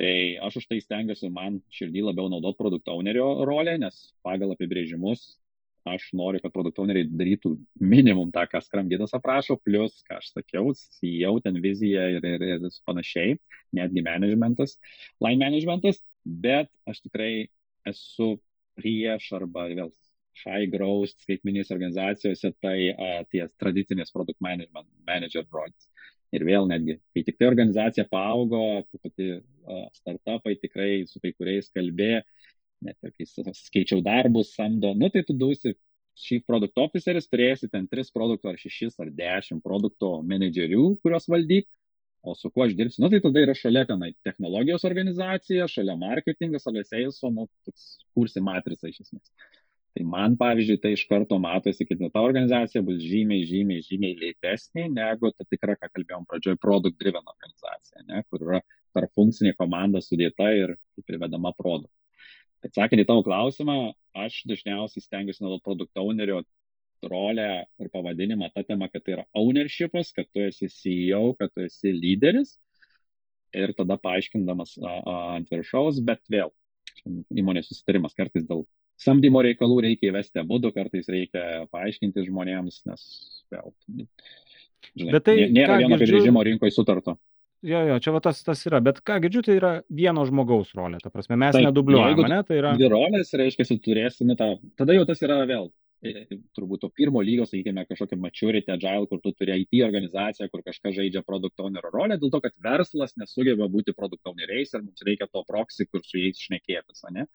[0.00, 0.14] Tai
[0.46, 5.39] aš už tai stengiuosi man širdį labiau naudoti produkt ownerio rolę, nes pagal apibrėžimus
[5.88, 10.32] aš noriu, kad produkt owneriai darytų minimum tą, ką Scrum gydas aprašo, plus, ką aš
[10.34, 10.74] sakiau,
[11.06, 13.38] jau ten vizija ir, ir, ir panašiai,
[13.76, 14.76] netgi managementas,
[15.24, 17.48] line managementas, bet aš tikrai
[17.88, 18.34] esu
[18.78, 19.92] prieš arba vėl
[20.40, 25.88] high growth skaitminės organizacijose tai uh, ties tradicinės produkt management manager roles.
[26.30, 31.72] Ir vėl netgi, kai tik tai organizacija paaugo, pati uh, startupai tikrai su kai kuriais
[31.74, 32.22] kalbėjo,
[32.84, 35.74] net ir kai skaičiau darbus, samdo, nu tai tu dusi
[36.20, 41.68] Chief Product Officeris, turėsi ten 3 produktų ar 6 ar 10 produkto menedžerių, kuriuos valdyk,
[42.20, 46.66] o su kuo aš dirbsiu, nu tai tada yra šalia tenai technologijos organizacija, šalia marketingas,
[46.66, 47.46] šalia sales, nu,
[48.16, 49.32] kursi matricą iš esmės.
[49.96, 54.84] Tai man, pavyzdžiui, tai iš karto matosi, kad ta organizacija bus žymiai, žymiai, žymiai lėtesnė
[54.92, 58.60] negu ta tikra, ką kalbėjom pradžioje, product driven organizacija, ne, kur yra
[58.94, 60.76] tarp funkcinė komanda sudėta ir
[61.08, 61.99] privedama produktą.
[62.66, 63.76] Atsakant į tavo klausimą,
[64.20, 66.42] aš dažniausiai stengiuosi naudoti produkt ownerio
[67.08, 71.64] rolę ir pavadinimą tą temą, kad tai yra ownershipas, kad tu esi CEO, kad tu
[71.64, 72.58] esi lyderis
[73.56, 76.52] ir tada paaiškindamas a, a, ant viršaus, bet vėl
[77.40, 78.66] įmonės susitarimas kartais dėl
[79.00, 83.06] samdymo reikalų reikia įvesti abu, kartais reikia paaiškinti žmonėms, nes
[83.52, 83.72] vėl.
[84.92, 86.18] Žinai, bet tai nėra vieno girdžiu...
[86.18, 87.16] apibrėžimo rinkoje sutarto.
[87.60, 90.96] Jo, jo, čia va tas, tas yra, bet ką girdžiu, tai yra vieno žmogaus rolė,
[91.02, 92.72] ta prasme, mes tai, nedubliuojame, ne, tai yra.
[92.78, 95.68] Dvi rolės, reiškia, turėsi, nu, tą, tada jau tas yra vėl,
[96.00, 100.48] e, e, turbūt to pirmo lygio, sakykime, kažkokia maturity, agile, kur tu turi IT organizaciją,
[100.48, 104.86] kur kažkas žaidžia produkt owner rolę, dėl to, kad verslas nesugeba būti produkt owneriais ir
[104.86, 107.28] mums reikia to proxy, kur su jais šnekėtis, ne?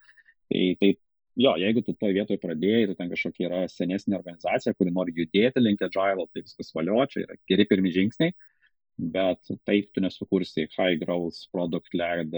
[0.50, 0.92] Tai, tai
[1.38, 5.62] jo, jeigu tu toje vietoje pradėjai, tu ten kažkokia yra senesnė organizacija, kuri nori judėti
[5.62, 8.34] link agile, tai viskas valio, čia yra geri pirmi žingsniai
[8.98, 12.36] bet taip tu nesukursi high growth product led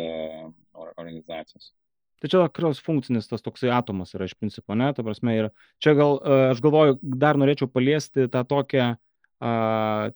[0.74, 1.72] organizacijos.
[2.18, 5.50] Tai čia cross funkcinis tas toksai atomas yra iš principo, ne, ta prasme, ir
[5.84, 9.52] čia gal, e, aš galvoju, dar norėčiau paliesti tą tokią a,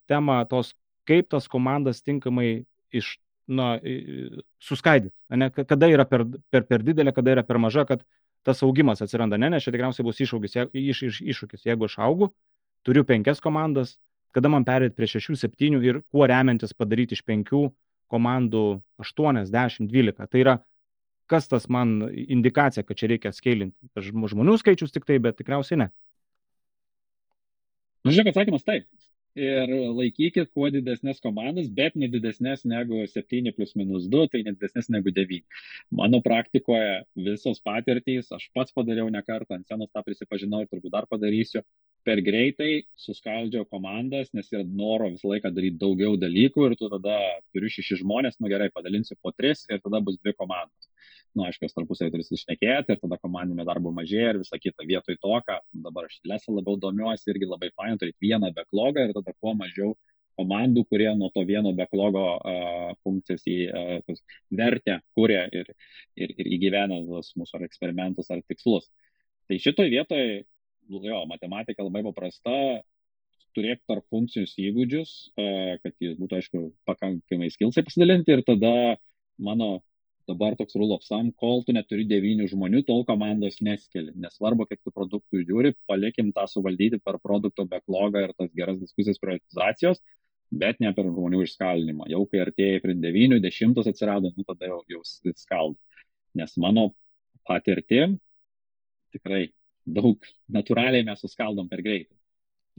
[0.10, 0.74] temą tos,
[1.06, 3.14] kaip tas komandas tinkamai iš,
[3.46, 3.76] na,
[4.64, 8.02] suskaidyti, ne, kada yra per, per, per didelė, kada yra per maža, kad
[8.48, 12.32] tas augimas atsiranda, ne, nes čia tikriausiai bus iššūkis, iš, iš, iššūkis, jeigu aš augu,
[12.88, 14.00] turiu penkias komandas,
[14.36, 17.66] kada man perėti prie šešių, septynių ir kuo remiantis padaryti iš penkių
[18.12, 18.66] komandų
[19.02, 20.28] 8, 10, 12.
[20.28, 20.58] Tai yra
[21.32, 23.92] kas tas man indikacija, kad čia reikia skailinti?
[23.96, 25.88] Žmonių skaičius tik tai, bet tikriausiai ne.
[28.04, 28.88] Nu, žiūrėk, atsakymas taip.
[29.40, 34.52] Ir laikykit kuo didesnės komandas, bet ne didesnės negu 7 plus minus 2, tai ne
[34.58, 35.38] didesnės negu 9.
[35.96, 40.92] Mano praktikoje visos patirtys, aš pats padariau ne kartą, ant senos tą prisipažinau ir turbūt
[40.98, 41.64] dar padarysiu,
[42.08, 47.18] per greitai suskaldžiau komandas, nes yra noro visą laiką daryti daugiau dalykų ir tu tada
[47.54, 50.92] turiu šeši žmonės, nu gerai, padalinsiu po tris ir tada bus dvi komandos
[51.36, 54.86] nu, aišku, jos tarpusavį turi susišnekėti ir tada komandinio darbo mažėja ir visa kita.
[54.88, 59.14] Vietoj to, ką dabar aš lesą labiau domiuosi, irgi labai fain turėti vieną backlogą ir
[59.16, 59.94] tada kuo mažiau
[60.40, 64.22] komandų, kurie nuo to vieno backlogo uh, funkcijas į uh,
[64.58, 65.72] vertę kuria ir,
[66.16, 68.90] ir, ir įgyvena mūsų ar eksperimentus ar tikslus.
[69.48, 70.44] Tai šitoje vietoje,
[70.92, 72.56] jo, matematika labai paprasta,
[73.56, 78.74] turėti tarp funkcijos įgūdžius, uh, kad jis būtų, aišku, pakankamai skilsai pasidalinti ir tada
[79.42, 79.80] mano
[80.28, 84.14] dabar toks rule of thumb, kol tu neturi devynių žmonių, tol komandos neskeli.
[84.22, 89.20] Nesvarbu, kiek tu produktų žiūri, palikim tą suvaldyti per produkto backlogą ir tas geras diskusijas
[89.24, 90.02] prioritizacijos,
[90.64, 92.10] bet ne per žmonių išskalinimą.
[92.12, 95.80] Jau kai artėjai prie devynių, dešimtos atsirado, nu tada jau, jau skaldai.
[96.40, 96.92] Nes mano
[97.48, 98.20] patirtim
[99.12, 99.50] tikrai
[99.96, 102.16] daug natūraliai mes suskaldom per greitai.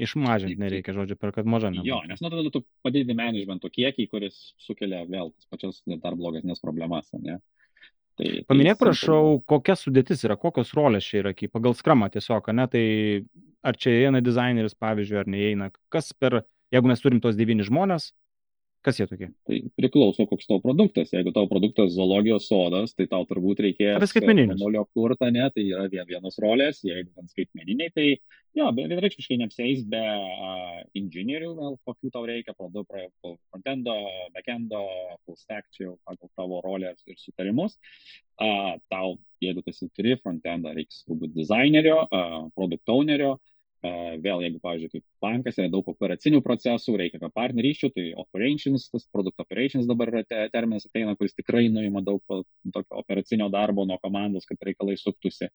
[0.01, 1.89] Išmažinti nereikia, žodžiu, per kad maža nebūtų.
[1.91, 6.65] Jo, nes nu tada tu padidini managemento kiekį, kuris sukelia vėl tas pačias dar blogesnės
[6.65, 7.37] problemas, ne?
[8.17, 12.51] Tai, Paminėk, tai, prašau, kokia sudėtis yra, kokios rolės čia yra, kaip pagal skramą tiesiog,
[12.57, 12.85] ne, tai
[13.65, 16.43] ar čia eina dizaineris, pavyzdžiui, ar neįeina, kas per,
[16.73, 18.11] jeigu mes turim tos devyni žmonės,
[18.83, 19.29] Kas jie tokie?
[19.47, 21.13] Tai priklauso, koks tavo produktas.
[21.15, 23.95] Jeigu tavo produktas zoologijos sodas, tai tau turbūt reikės...
[23.95, 24.59] Apie skaitmeninius.
[24.59, 26.81] Molio kurtą, ne, tai yra vienos rolės.
[26.83, 28.07] Jeigu ten skaitmeniniai, tai
[28.59, 33.95] jo, vienreikšmiškai neapsės be uh, inžinierių, gal kokių tau reikia, produkto, frontendo,
[34.35, 34.83] backendo,
[35.23, 37.79] full stack, čia jau pagal tavo rolės ir sutarimus.
[38.43, 39.15] Uh, tau,
[39.45, 43.52] jeigu tu turi frontendą, reiks turbūt dizainerio, uh, produkt ownerio, uh,
[43.83, 49.43] Vėl, jeigu, pavyzdžiui, kaip bankas yra daug operacinių procesų, reikia partnerysčių, tai operations, tas produkt
[49.43, 54.47] operations dabar yra te, terminas ateina, kuris tikrai nuima daug tokio operacinio darbo nuo komandos,
[54.47, 55.51] kad reikalai suktųsi.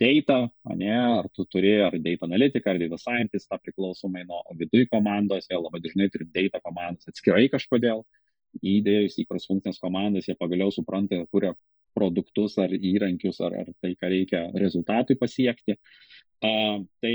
[0.00, 0.40] Data,
[0.80, 5.50] ne, ar tu turi, ar data analytika, ar data scientist, tą priklausomai nuo viduje komandos,
[5.52, 8.06] vėl labai dažnai turi data komandos atskirai kažkodėl.
[8.64, 11.52] Įdėjus į cross-funkcinės komandas, jie pagaliau supranta, kuria
[11.98, 15.76] produktus ar įrankius, ar, ar tai, ką reikia rezultatui pasiekti.
[16.38, 17.14] A, tai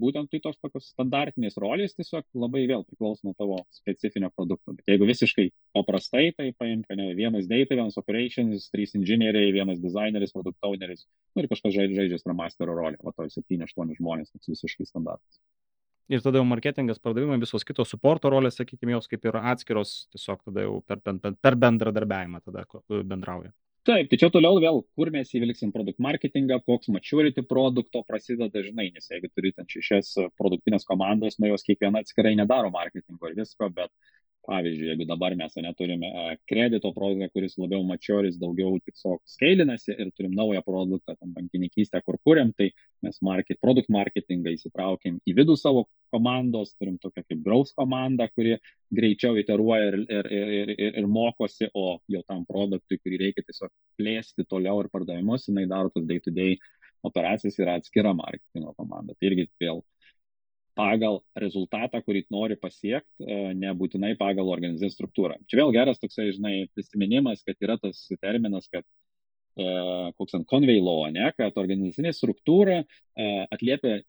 [0.00, 4.72] būtent tai tos tokios standartinės rolės tiesiog labai vėl priklauso nuo tavo specifinio produkto.
[4.78, 5.44] Bet jeigu visiškai
[5.76, 11.42] paprastai, tai paimk, ne, vienas data, vienas operations, trys inžinieriai, vienas dizaineris, produkt owneris nu,
[11.42, 15.42] ir kažkas žaidžia, žaidžia Scrum Master rolę, o to 7-8 žmonės, toks visiškai standartas.
[16.08, 20.48] Ir tada jau marketingas, pardavimai, visos kitos suporto rolės, sakykime, jos kaip ir atskiros, tiesiog
[20.48, 22.64] tada jau per, per, per bendradarbiavimą tada
[23.04, 23.52] bendrauja
[23.88, 28.88] taip tai čia toliau vėl kur mes įvilksim produkt marketingą koks maturity produkto prasideda žinai
[28.94, 33.70] nes jeigu turi ten šešias produktines komandas nu jos kiekviena atskirai nedaro marketingo ir visko
[33.80, 33.90] bet
[34.48, 36.10] pavyzdžiui jeigu dabar mes ane turime
[36.50, 42.18] kredito produktą kuris labiau mačioris daugiau tiesiog skeilinasi ir turim naują produktą ten bankininkystę kur
[42.24, 42.70] kuriam tai
[43.02, 48.58] mes market produkt marketingą įsitraukiam į vidų savo komandos turim tokią kaip growth komandą kuri
[48.92, 53.72] greičiau iteruoja ir, ir, ir, ir, ir mokosi, o jau tam produktui, kurį reikia tiesiog
[54.00, 56.58] plėsti toliau ir pardavimus, jinai daro tas day to day
[57.06, 59.16] operacijas yra atskira marketingo komanda.
[59.16, 59.82] Tai irgi vėl
[60.78, 65.36] pagal rezultatą, kurį nori pasiekti, e, nebūtinai pagal organizacijos struktūrą.
[65.50, 70.80] Čia vėl geras toksai, žinai, prisiminimas, kad yra tas terminas, kad uh, koks ant convey
[70.80, 74.00] law, ne, kad organizacinė struktūra uh, atliepia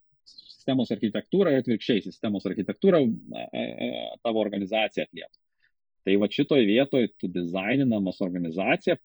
[0.64, 3.02] sistemos architektūrą ir atvirkščiai sistemos architektūrą
[4.24, 5.34] tavo organizacija atlieka.
[6.08, 8.96] Tai va šitoje vietoje tu dizaininamas organizacija,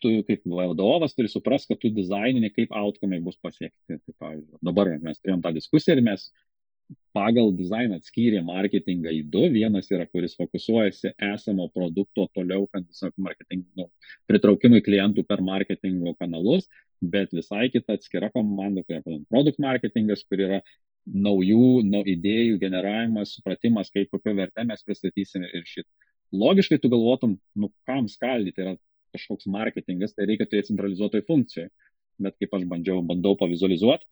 [0.00, 3.78] tu kaip vadovas turi suprasti, kad tu dizainini, kaip outcome bus pasiekti.
[3.88, 6.26] Tai, pavyzdžiui, dabar mes turėjom tą diskusiją ir mes
[7.14, 9.44] pagal dizainą atskyrė marketingą į du.
[9.54, 13.88] Vienas yra, kuris fokusuojasi esamo produkto toliau, kad tiesiog marketing, nu,
[14.30, 16.66] pritraukimui klientų per marketingo kanalus,
[17.00, 20.62] bet visai kita atskira komanda, kuria produkt marketingas, kur yra
[21.04, 25.86] naujų nu, idėjų generavimas, supratimas, kaip kokią vertę mes pristatysime ir šit.
[26.34, 28.76] Logiškai tu galvotum, nu kam skaldyti, tai yra
[29.14, 31.68] kažkoks marketingas, tai reikia turėti centralizuotoj funkcijai.
[32.24, 34.06] Bet kaip aš bandžiau, bandau pavizualizuoti,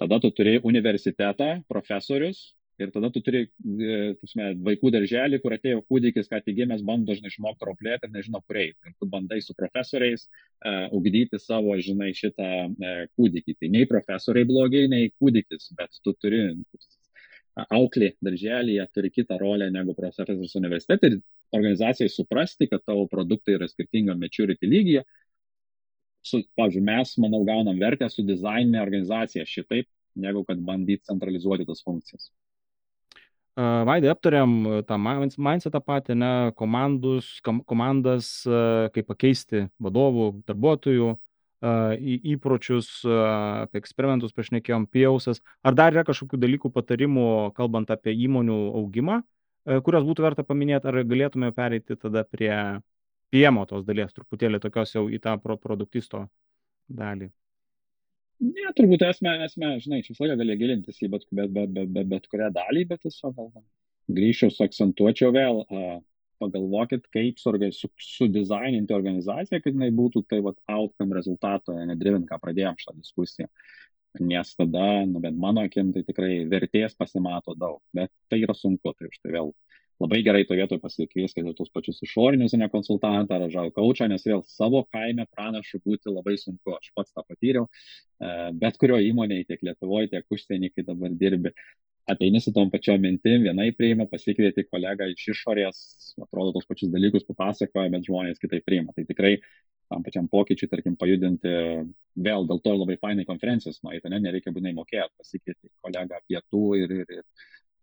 [0.00, 2.40] tada tu turi universitetą, profesorius,
[2.80, 7.12] ir tada tu turi e, tusme, vaikų darželį, kur atėjo kūdikis, ką tik gimęs, bando
[7.12, 8.78] dažnai išmokti roplėti ir nežino kur eiti.
[8.88, 13.56] Ir tu bandai su profesoriais uh, ugdyti savo, žinai, šitą uh, kūdikį.
[13.60, 16.46] Tai nei profesoriai blogai, nei kūdikis, bet tu turi
[17.68, 21.18] auklį darželėje, turi kitą rolę negu profesorius universitete ir
[21.56, 25.04] organizacijai suprasti, kad tavo produktai yra skirtingo maturity lygyje.
[26.22, 29.88] Su, pavyzdžiui, mes, manau, gaunam vertę su dizaininė organizacija šitaip,
[30.20, 32.28] negu kad bandyti centralizuoti tas funkcijas.
[33.60, 34.52] Vaidai aptariam
[34.88, 38.30] tą mindsetą patį, ne, komandus, komandas,
[38.94, 41.10] kaip pakeisti vadovų, darbuotojų
[42.30, 45.42] įpročius, apie eksperimentus pašnekėjom, pjausas.
[45.66, 47.26] Ar dar yra kažkokių dalykų, patarimų,
[47.58, 49.18] kalbant apie įmonių augimą,
[49.84, 52.54] kurios būtų verta paminėti, ar galėtume pereiti tada prie
[53.30, 56.26] piemo tos dalies, truputėlį tokios jau į tą produktisto
[56.88, 57.30] dalį?
[58.40, 61.90] Ne, turbūt esmė, esmė, žinai, čia visą laiką gali gilintis į bet, bet, bet, bet,
[61.92, 63.50] bet, bet kurią dalį, bet tiesiog gal
[64.16, 65.60] grįžčiau, suakcentuočiau vėl,
[66.40, 72.78] pagalvokit, kaip sudizaininti su organizaciją, kad jinai būtų tai vat outcome rezultato, nedrivin, ką pradėjom
[72.80, 73.50] šitą diskusiją.
[74.24, 78.94] Nes tada, nu, bent mano akim, tai tikrai vertės pasimato daug, bet tai yra sunku,
[78.96, 79.52] tai už tai vėl
[80.00, 84.42] labai gerai to vietoje pasikvieskite tos pačius išorinius, ne konsultantą ar žal kaučą, nes vėl
[84.48, 86.76] savo kaime pranašu būti labai sunku.
[86.76, 88.32] Aš pats tą patyriau, e,
[88.62, 91.52] bet kurio įmonėje, tiek Lietuvoje, tiek užsienį, kai dabar dirbi,
[92.10, 95.82] ateini su tom pačiom mintim, vienai priima, pasikvieti kolegą iš išorės,
[96.24, 98.96] atrodo, tos pačius dalykus papasakoja, bet žmonės kitai priima.
[98.96, 99.36] Tai tikrai
[99.90, 101.52] tam pačiam pokyčiui, tarkim, pajudinti,
[102.26, 106.94] vėl dėl to labai fainai konferencijos nueiti, ne, nereikia būtinai mokėti, pasikvieti kolegą pietų ir,
[107.02, 107.24] ir, ir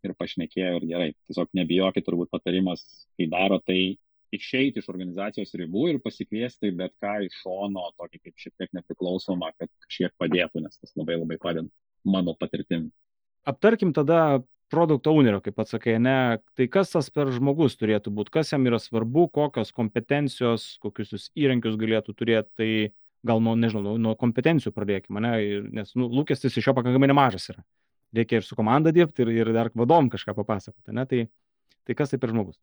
[0.05, 1.07] ir pašnekėjo ir gerai.
[1.29, 2.83] Tiesiog nebijokit, turbūt patarimas,
[3.17, 3.97] kai daro tai
[4.35, 9.53] išeiti iš organizacijos ribų ir pasikviesti bet ką iš šono, tokį kaip šiek tiek nepriklausomą,
[9.55, 11.69] kad kažkiek padėtų, nes tas labai labai padeda
[12.07, 12.89] mano patirtim.
[13.47, 14.41] Aptarkim tada
[14.71, 18.67] produkto ownerio, kaip pats sakai, ne, tai kas tas per žmogus turėtų būti, kas jam
[18.67, 22.71] yra svarbu, kokios kompetencijos, kokius jūs įrankius galėtų turėti, tai
[23.27, 25.33] gal nuo, nežinau, nuo kompetencijų pradėkime, ne,
[25.79, 27.63] nes nu, lūkestis iš jo pakankamai nemažas yra
[28.15, 30.95] reikia ir su komanda dirbti, ir, ir dar vadom kažką papasakoti.
[30.95, 31.05] Ne?
[31.09, 31.23] Tai,
[31.87, 32.59] tai kas tai per žmogus?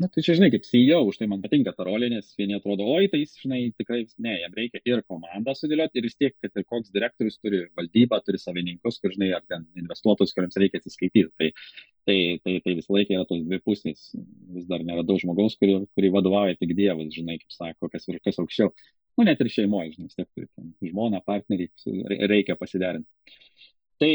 [0.00, 2.86] Na, tai čia, žinai, kaip CEO, už tai man patinka ta rolė, nes vieni atrodo,
[2.88, 6.56] oi, tai jis, žinai, tikrai, ne, jam reikia ir komandą sudėlioti, ir vis tiek, kad
[6.56, 11.28] ir koks direktorius turi valdybą, turi savininkus, kur, žinai, ar ten investuotojus, kuriems reikia atsiskaityti.
[11.36, 11.50] Tai,
[12.08, 12.16] tai,
[12.46, 14.06] tai, tai visą laiką yra tos dvi pusės.
[14.56, 18.40] Vis dar neradau žmogaus, kurį, kurį vadovauja tik Dievas, žinai, kaip sako, kas ir kas
[18.40, 18.72] aukščiau.
[19.20, 21.68] Nu, net ir šeimoje, žinai, vis tiek turi žmoną, partnerį,
[22.24, 23.36] reikia pasiderinti.
[24.00, 24.14] Tai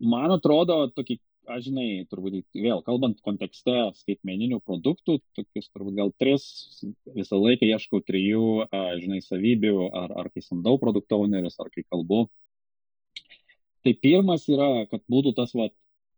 [0.00, 1.18] man atrodo, tokį,
[1.48, 6.44] aš žinai, turbūt vėl kalbant kontekste skaitmeninių produktų, tokius turbūt gal tris,
[7.16, 8.68] visą laiką ieškau trijų,
[9.02, 12.26] žinai, savybių, ar, ar kai samdau produkto ownerius, ar kai kalbu.
[13.86, 15.68] Tai pirmas yra, kad būtų tas, va,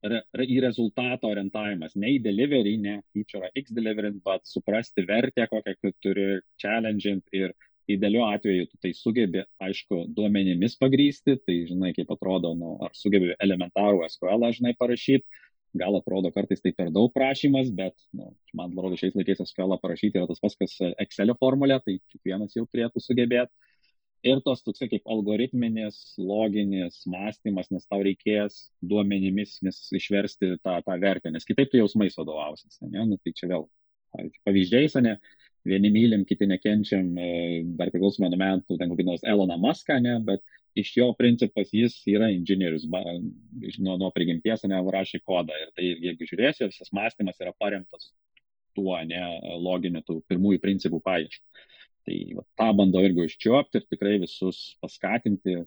[0.03, 5.47] re, re, į rezultatą orientavimas, ne į delivery, ne feature X delivery, bet suprasti vertę,
[5.51, 6.28] kokią turi
[6.61, 7.55] challenging ir
[7.89, 13.33] idealiu atveju tu tai sugebi, aišku, duomenimis pagrysti, tai žinai, kaip atrodo, nu, ar sugebi
[13.41, 15.26] elementarų SQL, žinai, parašyti,
[15.81, 20.18] gal atrodo kartais tai per daug prašymas, bet, nu, man atrodo, šiais laikais SQL parašyti
[20.18, 23.55] yra tas pats, kas Excel formulė, tai kiekvienas jau turėtų sugebėti.
[24.26, 29.55] Ir tos toksai kaip algoritminis, loginis mąstymas, nes tau reikės duomenimis
[29.97, 32.83] išversti tą, tą vertę, nes kitaip tu jausmais vadovausis.
[32.85, 33.07] Ne?
[33.09, 33.64] Nu, tai čia vėl
[34.45, 35.14] pavyzdžiais, ne,
[35.69, 37.29] vieni mylim, kiti nekenčiam, e,
[37.79, 40.45] dar priklausomai nuo metų, ten kokį nors Eloną Muską, ne, bet
[40.79, 45.57] iš jo principas jis yra inžinierius, nuo, nuo prigimties, ne, rašė kodą.
[45.65, 48.13] Ir tai, jeigu žiūrėsi, visas mąstymas yra paremtas
[48.77, 49.21] tuo, ne,
[49.61, 51.67] loginiu, tų pirmųjų principų paieškų.
[52.09, 55.59] Tai va, tą bandau irgi užčiuopti ir tikrai visus paskatinti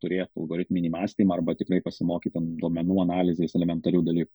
[0.00, 4.32] turėti algoritminį mąstymą arba tikrai pasimokyti duomenų analizės elementarių dalykų.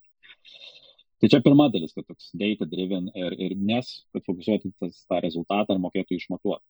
[1.21, 5.21] Tai čia pirma dalis, kad toks data driven ir, ir nes, kad fokusuotų tas, tą
[5.23, 6.65] rezultatą ir mokėtų išmatuoti.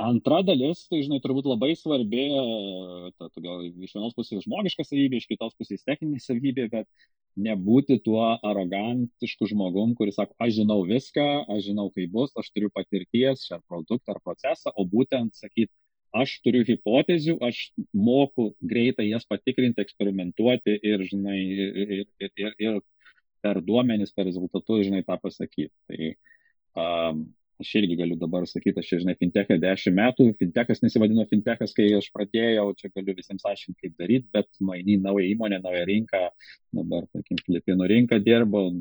[0.00, 2.24] Antra dalis, tai žinai, turbūt labai svarbi,
[3.14, 6.88] ta, gal iš vienos pusės žmogiška savybė, iš kitos pusės techninė savybė, bet
[7.38, 12.72] nebūti tuo arogantišku žmogum, kuris sako, aš žinau viską, aš žinau, kaip bus, aš turiu
[12.74, 15.70] patirties šią produktą ar procesą, o būtent sakyti,
[16.14, 17.60] aš turiu hipotezių, aš
[17.94, 22.82] moku greitai jas patikrinti, eksperimentuoti ir, žinai, ir, ir, ir, ir
[23.44, 25.72] per duomenis, per rezultatus, žinai, tą pasakyti.
[25.90, 26.10] Tai
[26.80, 27.24] um,
[27.62, 31.86] aš irgi galiu dabar sakyti, aš čia, žinai, fintechą 10 metų, fintechas nesivadino fintechas, kai
[31.98, 36.22] aš pradėjau, čia galiu visiems aiškinti, kaip daryti, bet nueini naują įmonę, naują rinką,
[36.80, 38.72] dabar, tarkim, Filipinų rinką dirbau,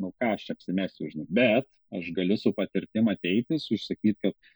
[0.00, 4.50] nu ką aš čia apsimesiu, žinai, bet aš galiu su patirtim ateiti, užsakyti, kad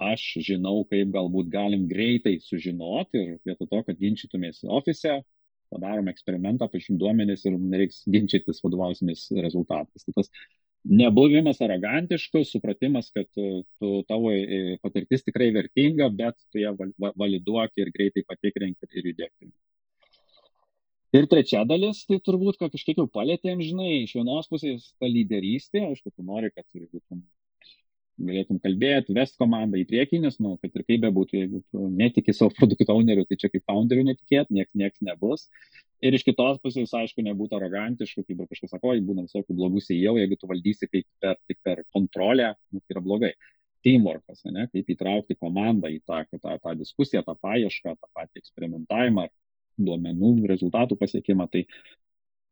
[0.00, 5.20] aš žinau, kaip galbūt galim greitai sužinoti ir vietoj to, kad ginčytumės ofise,
[5.72, 10.06] padarom eksperimentą, pašim duomenis ir nereiks ginčytis vadovausimės rezultatais.
[10.06, 10.30] Tai tas
[10.84, 17.92] nebuvimas arogantiškas, supratimas, kad tu, tavo e, patirtis tikrai vertinga, bet tu ją validuok ir
[17.96, 19.34] greitai patikrink ir judėk.
[21.10, 25.82] Ir trečia dalis, tai turbūt, kad kažkiek jau palėtėm, žinai, iš vienos pusės ta lyderystė,
[25.88, 27.24] aišku, tu nori, kad būtum
[28.26, 32.34] galėtum kalbėti, vest komandą į priekį, nes, nu, kad ir kaip bebūtų, jeigu tu netiki
[32.36, 35.48] savo produkto owneriu, tai čia kaip founderiu netikėt, nieks, nieks nebus.
[36.00, 40.16] Ir iš kitos pusės, aišku, nebūtų arogantiškų, kaip ir kažkas sako, būna visokių blogų CEO,
[40.20, 43.34] jeigu tu valdysi kaip per, tik per kontrolę, nu, tai yra blogai.
[43.80, 49.24] Teamworkas, ne, kaip įtraukti komandą į tą, tą, tą diskusiją, tą paiešką, tą patį eksperimentavimą,
[49.80, 51.46] duomenų rezultatų pasiekimą.
[51.48, 51.62] Tai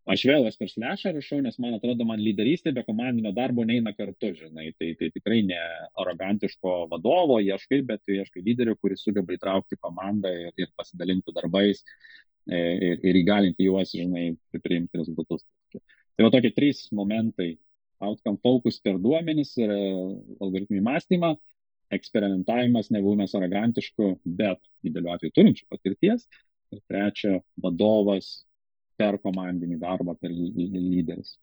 [0.09, 3.93] aš vėl esu per slešą rašau, nes man atrodo, man lyderystė be komandinio darbo neina
[3.97, 5.59] kartu, žinai, tai, tai tikrai ne
[6.01, 11.83] arogantiško vadovo ieškai, bet tu ieškai lyderio, kuris sugeba įtraukti komandą ir, ir pasidalinti darbais
[11.85, 14.31] e, ir, ir įgalinti juos, žinai,
[14.65, 15.45] priimti rezultatus.
[15.77, 17.57] Tai va tokie trys momentai-
[18.09, 19.79] outcome focus per duomenis ir e,
[20.41, 21.35] algoritmį mąstymą,
[21.93, 26.29] eksperimentavimas, nebuvimas arogantišku, bet dideliu atveju turinčiu patirties.
[26.73, 28.45] Ir trečia, vadovas
[28.99, 31.37] per komandinį darbą, per lyderis.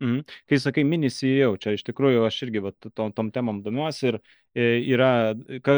[0.00, 0.22] Mhm.
[0.48, 4.16] Kai sakai mini CEO, čia iš tikrųjų aš irgi vat, tom, tom temom domiuosi ir
[4.16, 5.10] e, yra,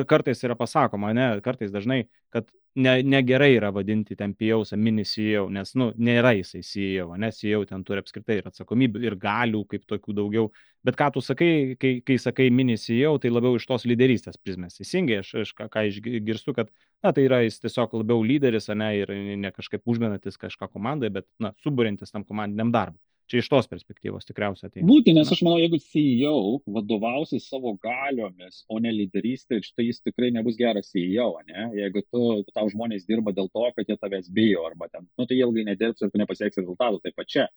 [0.07, 5.49] kartais yra pasakoma, ne, kartais dažnai, kad ne, negerai yra vadinti ten PIAUS mini CEO,
[5.53, 9.85] nes, nu, nėra jisai CEO, nes CEO ten turi apskritai ir atsakomybę, ir galių kaip
[9.91, 10.49] tokių daugiau.
[10.87, 14.81] Bet ką tu sakai, kai, kai sakai mini CEO, tai labiau iš tos lyderystės prizmės.
[14.81, 16.73] Teisingai, aš, aš ką, ką išgirstu, kad,
[17.05, 21.29] na, tai yra jis tiesiog labiau lyderis, ne, ir ne kažkaip užmenantis kažką komandai, bet,
[21.43, 23.01] na, suburiantis tam komandiniam darbui.
[23.33, 24.85] Čia iš tos perspektyvos tikriausiai ateina.
[24.85, 30.29] Būtent, nes aš manau, jeigu CEO vadovausi savo galiomis, o ne lyderystė, štai jis tikrai
[30.37, 31.71] nebus geras CEO, ne?
[31.79, 35.41] Jeigu tu, tau žmonės dirba dėl to, kad jie tavęs bijo, arba ten, nu tai
[35.41, 37.49] ilgai nedirbs ir tu nepasieksi rezultatų, taip pat čia.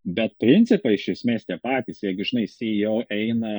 [0.00, 2.00] Bet principai iš esmės tie patys.
[2.00, 3.50] Jeigu, žinai, CEO eina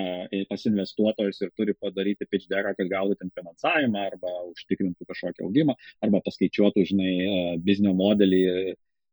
[0.49, 5.77] pas investuotojus ir turi padaryti pitch decką, kad gautų ten finansavimą arba užtikrintų kažkokį augimą,
[6.01, 7.11] arba paskaičiuotų, žinai,
[7.61, 8.41] biznio modelį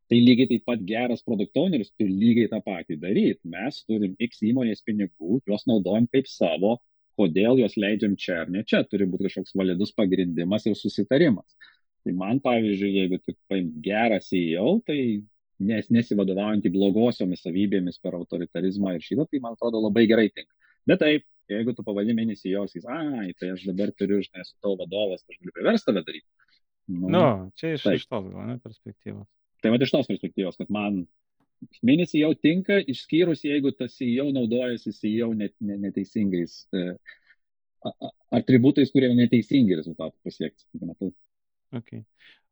[0.08, 3.42] Tai lygiai taip pat geras produkt owneris turi lygiai tą patį daryti.
[3.52, 6.78] Mes turim X įmonės pinigų, juos naudojam kaip savo,
[7.18, 11.58] kodėl juos leidžiam čia ar ne čia, turi būti kažkoks validus pagrindimas ir susitarimas.
[12.06, 14.98] Tai man, pavyzdžiui, jeigu tik paim gerą CEO, tai
[15.58, 20.54] nes, nesivadovaujantį blogosiomis savybėmis per autoritarizmą ir šitą, tai man atrodo labai gerai tinka.
[20.88, 24.54] Bet taip, jeigu tu pavadini mėnesį CEO, sakys, ai, tai aš dabar turiu, žinai, esu
[24.62, 26.28] tavo vadovas, aš galiu priversti tave daryti.
[26.88, 27.26] Nu, no,
[27.58, 27.98] čia iš, taip.
[28.00, 29.26] iš tos gal, ne, perspektyvos.
[29.62, 31.02] Tai va iš tos perspektyvos, kad man
[31.82, 36.84] mėnesį jau tinka, išskyrus jeigu tas jau naudojasi jau net, net, neteisingais e,
[38.34, 41.12] atributais, kurie neteisingi rezultatų pasiekti.
[41.78, 42.04] Okay.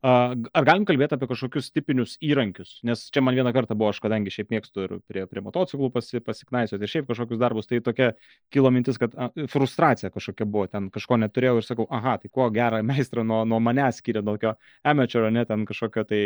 [0.07, 2.77] Ar galim kalbėti apie kažkokius tipinius įrankius?
[2.87, 6.21] Nes čia man vieną kartą buvo, aš kadangi šiaip mėgstu ir prie, prie motociklų pasi,
[6.23, 8.11] pasiknaisioti ir šiaip kažkokius darbus, tai tokia
[8.53, 12.51] kilo mintis, kad a, frustracija kažkokia buvo, ten kažko neturėjau ir sakau, aha, tai kuo
[12.55, 14.55] gerą meistrą nuo, nuo manęs skiria, tokio
[14.85, 16.23] amateur, ne ten kažkokio tai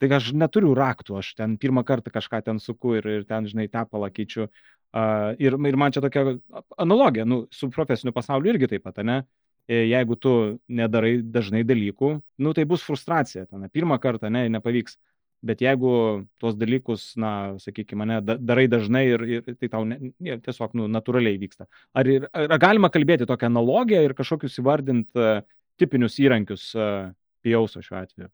[0.00, 3.68] Tai aš neturiu raktų, aš ten pirmą kartą kažką ten suku ir, ir ten, žinai,
[3.70, 4.48] tepalą keičiu.
[4.92, 6.34] Uh, ir, ir man čia tokia
[6.80, 9.22] analogija, nu, su profesiniu pasauliu irgi taip pat, ne?
[9.70, 10.32] E, jeigu tu
[10.68, 12.10] nedarai dažnai dalykų,
[12.42, 13.46] nu, tai bus frustracija.
[13.46, 14.98] Ten, pirmą kartą, ne, nepavyks.
[15.42, 15.92] Bet jeigu
[16.38, 17.30] tuos dalykus, na,
[17.62, 21.66] sakykime, ne, darai dažnai ir, ir tai tau ne, ne, tiesiog nu, natūraliai vyksta.
[21.98, 25.42] Ar, ar galima kalbėti tokią analogiją ir kažkokius įvardinti uh,
[25.82, 27.10] tipinius įrankius uh,
[27.42, 28.30] pijauso šiuo atveju?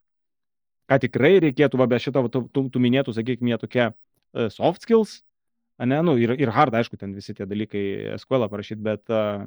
[0.89, 5.21] Ką tikrai reikėtų, va, be šito, tų, tų, tų minėtų, sakykime, tokie uh, soft skills,
[5.79, 7.83] ne, nu, ir, ir hard, aišku, ten visi tie dalykai
[8.19, 9.47] SQL parašyti, bet uh,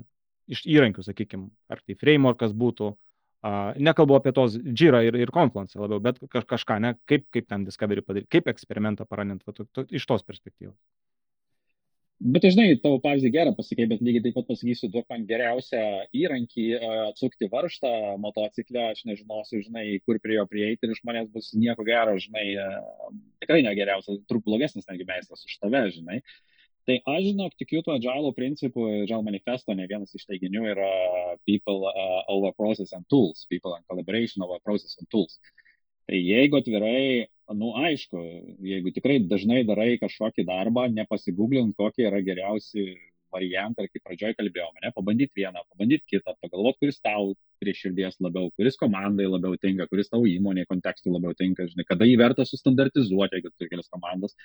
[0.51, 5.79] iš įrankių, sakykime, ar tai frameworkas būtų, uh, nekalbu apie tos Jira ir, ir Confluence
[5.79, 9.67] labiau, bet kaž, kažką, ne, kaip, kaip ten Discovery padaryti, kaip eksperimentą paranint, va, to,
[9.73, 10.77] to, iš tos perspektyvos.
[12.21, 15.79] Bet žinai, tavo pavyzdį gerą pasakė, bet lygiai taip pat pasakysiu, duok man geriausią
[16.13, 16.65] įrankį
[17.07, 17.89] atsukti varžtą
[18.21, 22.45] motociklę, aš nežinosiu, žinai, kur prie jo prieiti ir iš manęs bus nieko gero, žinai,
[23.41, 26.19] tikrai negeriausias, truputį blogesnis negi meistras už tave, žinai.
[26.85, 30.91] Tai aš žinok, tikiu tuo agile principu, agile manifesto, ne vienas iš teiginių yra
[31.49, 35.37] people uh, over process and tools, people and collaboration over process and tools.
[35.41, 35.60] Tai
[36.17, 38.19] jeigu atvirai nu aišku,
[38.63, 42.93] jeigu tikrai dažnai darai kažkokį darbą, nepasigūglint, kokie yra geriausi
[43.31, 47.31] variantą, kaip pradžioje kalbėjome, ne, pabandyti vieną, pabandyti kitą, pagalvoti, kuris tau
[47.61, 52.07] prie širdies labiau, kuris komandai labiau tinka, kuris tavo įmonėje kontekstui labiau tinka, žinai, kada
[52.09, 54.35] jį verta sustandartizuoti, jeigu turi kelias komandas.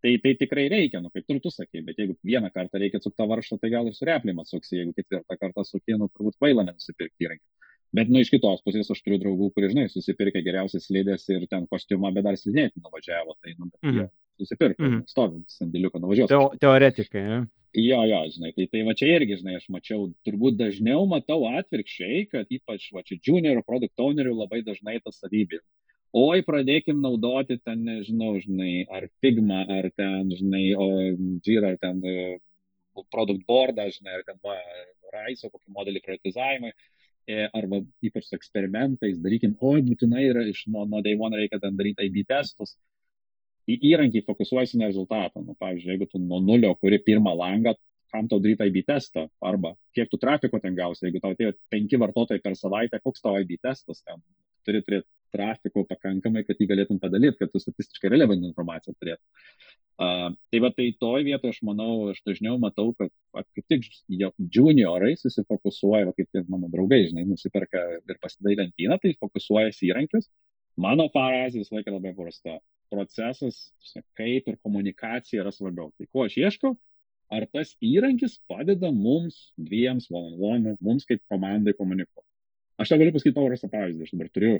[0.00, 3.20] Tai, tai tikrai reikia, nu, kaip ir tu sakai, bet jeigu vieną kartą reikia atsukti
[3.20, 6.64] tą varštą, tai gal ir su replima atsuksi, jeigu ketvirtą kartą suki, nu, turbūt kvaila
[6.70, 7.44] nenusipirkti įrankį.
[7.96, 11.64] Bet, nu, iš kitos pusės aš turiu draugų, kurie, žinai, susipirkė geriausias slidės ir ten
[11.70, 13.96] kostiumą, bet dar slidinėti nuvažiavo, tai, nu, bet -hmm.
[13.98, 15.00] jie susipirko, -hmm.
[15.10, 16.30] stovim, sandėliuką nuvažiuoju.
[16.30, 17.40] Teo, teoretikai, ne?
[17.74, 22.24] Jo, jo, žinai, tai, tai va čia irgi, žinai, aš mačiau, turbūt dažniau matau atvirkščiai,
[22.30, 25.60] kad ypač va čia junior product ownerių labai dažnai tas savybė.
[26.18, 30.88] Oi, pradėkim naudoti ten, nežinau, žinai, ar Figma, ar ten, žinai, o
[31.46, 34.56] Jira, ar ten uh, product boardą, žinai, ar ten va,
[35.14, 36.99] Raiso kokį modelį prioritizavimui, e,
[37.56, 41.76] arba ypač su eksperimentais, darykim, oi, būtinai yra iš nuo, nuo day one reikia ten
[41.78, 42.76] daryti AB testus.
[43.70, 45.42] Į įrankį fokusuojasi ne rezultatą.
[45.44, 47.76] Nu, pavyzdžiui, jeigu tu nuo nulio kuri pirmą langą,
[48.10, 52.00] kam tau daryti AB testą, arba kiek tu trafiko ten gausi, jeigu tau atėjo penki
[52.00, 54.22] vartotojai per savaitę, koks tavo AB testas ten,
[54.66, 59.22] turi turėti trafiko pakankamai, kad jį galėtum padalyti, kad tu statistiškai relevant informaciją turėtum.
[60.00, 63.10] Tai va tai toj vietoje aš manau, aš dažniau matau, kad
[63.52, 63.88] kaip tik
[64.56, 70.30] juniorai susifokusuoja, va, kaip ir mano draugai, žinai, nusiperka ir pasidai lentyną, tai fokusuojasi įrankius.
[70.80, 72.56] Mano farazė visą laiką labai paprasta.
[72.90, 73.58] Procesas,
[74.18, 75.92] kaip ir komunikacija yra svarbiau.
[75.98, 76.72] Tai ko aš ieškau?
[77.30, 82.26] Ar tas įrankis padeda mums dviems valandom, mums kaip komandai komunikuoti?
[82.80, 84.08] Aš tą galiu pasakyti paprastą pavyzdį.
[84.08, 84.56] Aš dabar turiu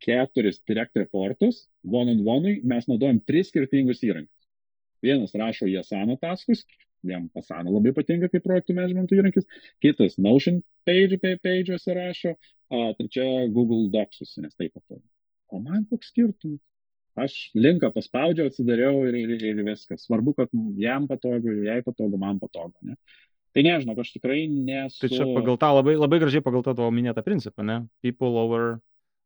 [0.00, 4.39] keturis direct reportus, one on one, mes naudojam tris skirtingus įrankius.
[5.04, 6.64] Vienas rašo į Asana taskus,
[7.06, 9.46] jam Asana labai patinka kaip projektų management įrankis,
[9.84, 12.34] kitas Notion page, page'uose rašo,
[12.70, 15.04] o trečia Google Docsus, nes taip patogu.
[15.50, 16.60] O man koks skirtumas?
[17.18, 20.04] Aš linką paspaudžiau, atsidariau ir, ir, ir viskas.
[20.06, 22.76] Svarbu, kad jam patogu, jai patogu, man patogu.
[22.86, 22.94] Ne?
[23.50, 25.00] Tai nežinau, aš tikrai nesu.
[25.02, 27.80] Tai čia pagal tą labai, labai gražiai pagal tą tavo minėtą principą, ne?
[28.04, 28.78] People over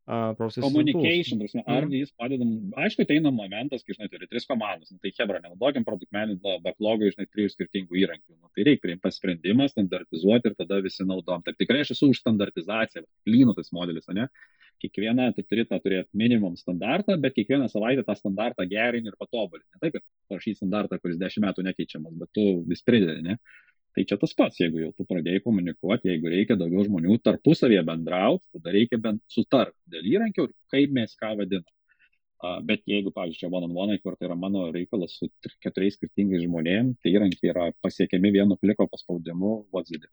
[0.06, 0.60] uh.
[0.60, 1.94] Communication, prasme, ar mm.
[1.96, 2.46] jis padeda,
[2.84, 7.08] aišku, ateina momentas, kai, žinai, turi tris komandas, nu, tai hebra, nenaudokim produkt management backlogą,
[7.14, 11.44] žinai, trijų skirtingų įrankių, nu, tai reikia priimti sprendimą, standartizuoti ir tada visi naudom.
[11.46, 14.28] Taip tikrai aš esu už standartizaciją, lynų tas modelis, ne?
[14.82, 19.64] Kiekvieną tu turi tą turėti minimum standartą, bet kiekvieną savaitę tą standartą gerini ir patobulini.
[19.72, 23.38] Ne taip, kad parašyti standartą, kuris dešimt metų nekeičiamas, bet tu vis pridedi, ne?
[23.94, 28.48] Tai čia tas pats, jeigu jau tu pradėjai komunikuoti, jeigu reikia daugiau žmonių tarpusavėje bendrauti,
[28.56, 31.70] tada reikia bent sutarti dėl įrankių ir kaip mes ką vadinam.
[32.44, 35.30] Uh, bet jeigu, pavyzdžiui, čia one on one, kur tai yra mano reikalas su
[35.64, 40.10] keturiais skirtingais žmonėmis, tai įrankiai yra pasiekiami vienu kliko paspaudimu WhatsApp.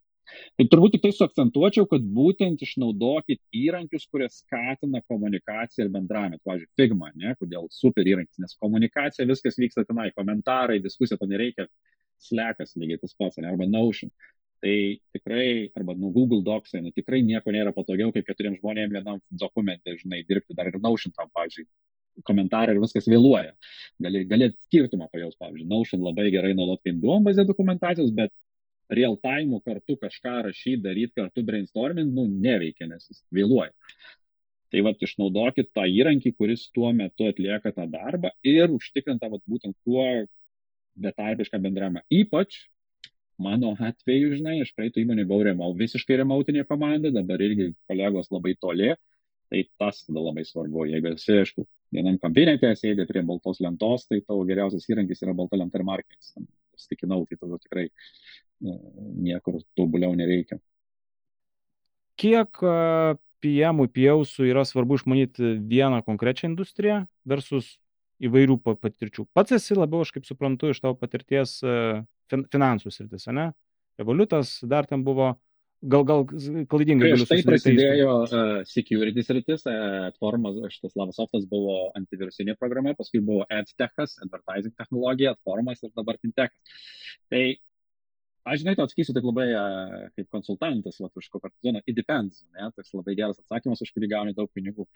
[0.55, 6.39] Tai turbūt tik tai suakcentuočiau, kad būtent išnaudokit įrankius, kurie skatina komunikaciją ir bendravimą.
[6.47, 11.67] Pavyzdžiui, Figma, ne, kodėl super įrankis, nes komunikacija viskas vyksta tenai, komentarai, diskusija, to nereikia
[12.21, 14.11] Slackas lygiai tas pats, arba Notion.
[14.61, 14.75] Tai
[15.15, 19.95] tikrai, arba nu, Google Docs, nu, tikrai nieko nėra patogiau, kaip keturiems žmonėms vienam dokumente,
[19.97, 21.65] žinai, dirbti dar ir Notion tam, pavyzdžiui,
[22.27, 23.55] komentarai ir viskas vėluoja.
[24.05, 28.33] Gali, gali skirtumą pajaus, pavyzdžiui, Notion labai gerai naudoti kaip duombazė dokumentacijos, bet
[28.91, 33.71] real time kartu kažką rašyti, daryti kartu brainstorming, nu, neveikia, nes jis vėluoja.
[34.71, 39.75] Tai vad išnaudokit tą įrankį, kuris tuo metu atlieka tą darbą ir užtikrinta vat, būtent
[39.83, 40.05] tuo
[40.99, 42.03] betarpišką bendravimą.
[42.11, 42.65] Ypač
[43.41, 48.53] mano atveju, žinai, aš praeitų įmonė buvau remau, visiškai remautinė komanda, dabar irgi kolegos labai
[48.59, 48.91] toli,
[49.51, 50.85] tai tas tada labai svarbu.
[50.91, 51.65] Jeigu esi, aišku,
[51.95, 56.35] vienam kabinete sėdė prie baltos lentos, tai tavo geriausias įrankis yra balta lenta ir markeris.
[56.79, 58.77] Stikinau, tai tada tikrai e,
[59.27, 60.57] niekur tobuliau nereikia.
[62.21, 62.61] Kiek
[63.41, 67.73] PM-ui, PIAUSų yra svarbu išmanyti vieną konkrečią industriją versus
[68.27, 69.25] įvairių patirčių.
[69.35, 71.77] Pats esi labiau, aš kaip suprantu, iš tavo patirties e,
[72.31, 73.49] fin, finansų sritis, ne?
[73.99, 75.31] Revoliutas dar ten buvo,
[75.81, 76.23] gal, gal
[76.71, 77.43] klaidingai galiu sakyti.
[77.43, 84.19] Tai prasidėjo uh, security sritis, uh, Atformas, šitas Lavasoftas buvo antivirusinė programa, paskui buvo AdTechas,
[84.25, 86.81] advertising technologija, Atformas ir dabar FinTechas.
[87.31, 87.43] Tai
[88.51, 89.47] aš žinai, tau atsakysiu taip labai
[90.17, 94.49] kaip konsultantas, kokią zoną, it depends, ne, toks labai geras atsakymas, už kurį gauni daug
[94.55, 94.87] pinigų.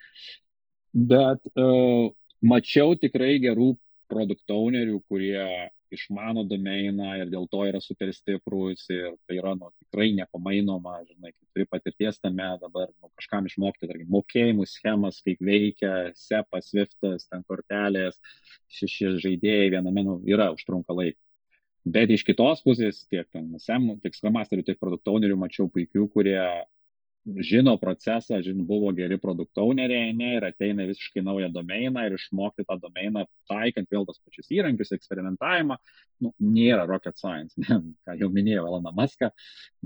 [0.96, 2.08] Bet uh,
[2.42, 3.74] mačiau tikrai gerų
[4.10, 9.70] produkto ownerių, kurie išmano domeiną ir dėl to yra super stiprus ir tai yra nu,
[9.84, 15.42] tikrai nepamainoma, žinai, kai turi patirties tame dabar nu, kažkam išmokti, tarkim, mokėjimų schemas, kaip
[15.46, 18.18] veikia SEPA, SWIFT'as, ten kortelės,
[18.78, 21.20] šeši žaidėjai viename nu, yra užtrunka laiko.
[21.86, 26.08] Bet iš kitos pusės tiek ten SEM, tiek Scrum Masterių, tiek produkto ownerių mačiau puikių,
[26.10, 26.40] kurie
[27.26, 32.76] žino procesą, žino, buvo geri produktauneriai, ne, ir ateina visiškai naują domeiną ir išmokti tą
[32.80, 35.76] domeiną, taikant vėl tos pačius įrankius, eksperimentavimą,
[36.22, 39.32] nu, nėra rocket science, ne, ką jau minėjau, Elona Muska,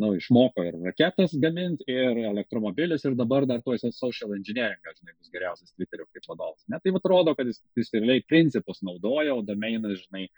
[0.00, 5.32] nu, išmoko ir raketas gaminti, ir elektromobilis, ir dabar dar tuo social engineering, žinai, bus
[5.32, 6.66] geriausias Twitterio kaip vadovas.
[6.68, 10.28] Ne, tai atrodo, kad jis, jis realiai principus naudoja, o domeinas, žinai,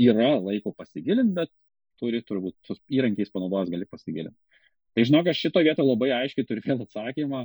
[0.00, 1.54] yra laiko pasigilinti, bet
[2.02, 4.62] turi turbūt, įrankiais panaudojęs gali pasigilinti.
[4.94, 7.44] Tai žinok, aš šito vietą labai aiškiai turiu vėl atsakymą,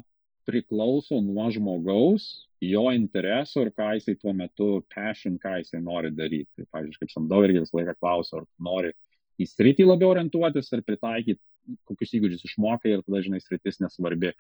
[0.50, 2.26] priklauso nuo žmogaus,
[2.64, 6.50] jo interesų ir ką jisai tuo metu passion, ką jisai nori daryti.
[6.58, 8.94] Tai, pavyzdžiui, kaip samdau irgi visą laiką klausiu, ar nori
[9.40, 11.42] į sritį labiau orientuotis ar pritaikyti,
[11.88, 14.34] kokius įgūdžius išmokai ir tada, žinai, sritis nesvarbi.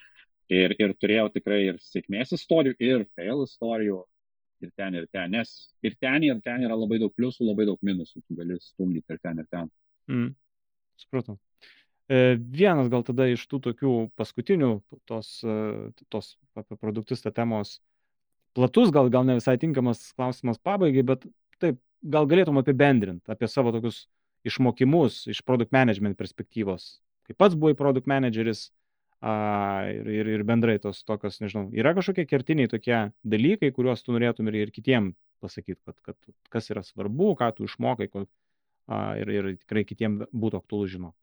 [0.49, 3.99] Ir, ir turėjau tikrai ir sėkmės istorijų, ir fail istorijų,
[4.65, 5.51] ir ten, ir ten, nes
[5.85, 9.21] ir ten, ir ten yra labai daug pliusų, labai daug minusų, tu gali stumdyti ir
[9.21, 9.69] ten, ir ten.
[10.09, 10.33] Mm.
[10.99, 11.37] Supratau.
[12.09, 14.71] E, vienas gal tada iš tų tokių paskutinių
[15.09, 15.57] tos, e,
[16.09, 17.75] tos apie produktus tą temos
[18.57, 21.27] platus, gal, gal ne visai tinkamas klausimas pabaigai, bet
[21.61, 24.07] taip, gal galėtum apibendrinti apie savo tokius
[24.49, 26.95] išmokimus iš produkt management perspektyvos.
[27.29, 28.71] Kaip pats buvai produkt manageris
[29.21, 34.17] a, ir, ir, ir bendrai tos tokios, nežinau, yra kažkokie kertiniai tokie dalykai, kuriuos tu
[34.17, 35.13] norėtum ir, ir kitiem
[35.45, 38.25] pasakyti, kad, kad kas yra svarbu, ką tu išmokai ko,
[38.89, 41.19] a, ir, ir tikrai kitiem būtų aktualu žinoti.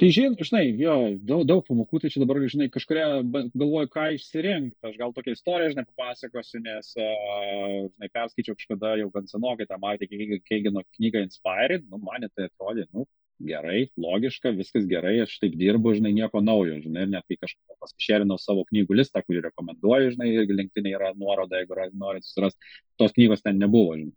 [0.00, 0.94] Tai žin, žinai, jo,
[1.28, 4.78] daug, daug pamokų, tai čia dabar, žinai, kažkuria galvoju, ką išsirinkti.
[4.88, 9.76] Aš gal tokią istoriją, žinai, papasakosiu, nes, uh, žinai, perskaičiau kažkada jau gan senokai tą
[9.82, 10.08] Martį
[10.48, 13.04] Keigino knygą Inspired, nu, man tai atrodė, nu,
[13.42, 17.76] gerai, logiška, viskas gerai, aš taip dirbu, žinai, nieko naujo, žinai, ir net kai kažką
[17.84, 23.14] pasišėrinau savo knygų listą, kurį rekomenduoju, žinai, irgi linktinė yra nuoroda, jeigu norit susirasti, tos
[23.18, 24.16] knygos ten nebuvo, žinai.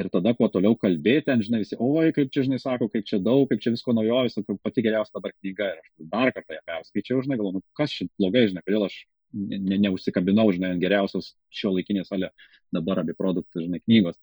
[0.00, 3.20] Ir tada, kuo toliau kalbėti, ten, žinai, visi, oi, kaip čia, žinai, sako, kaip čia
[3.22, 5.70] daug, kaip čia visko naujovės, pati geriausia dabar knyga.
[5.74, 8.96] Ir aš dar kartą ją perskaičiau, žinai, galvoju, nu, kas šit blogai, žinai, kodėl aš
[9.34, 12.32] ne, neužsikabinau, žinai, ant geriausios šio laikinės, ale
[12.74, 14.16] dabar apie produktus, žinai, knygos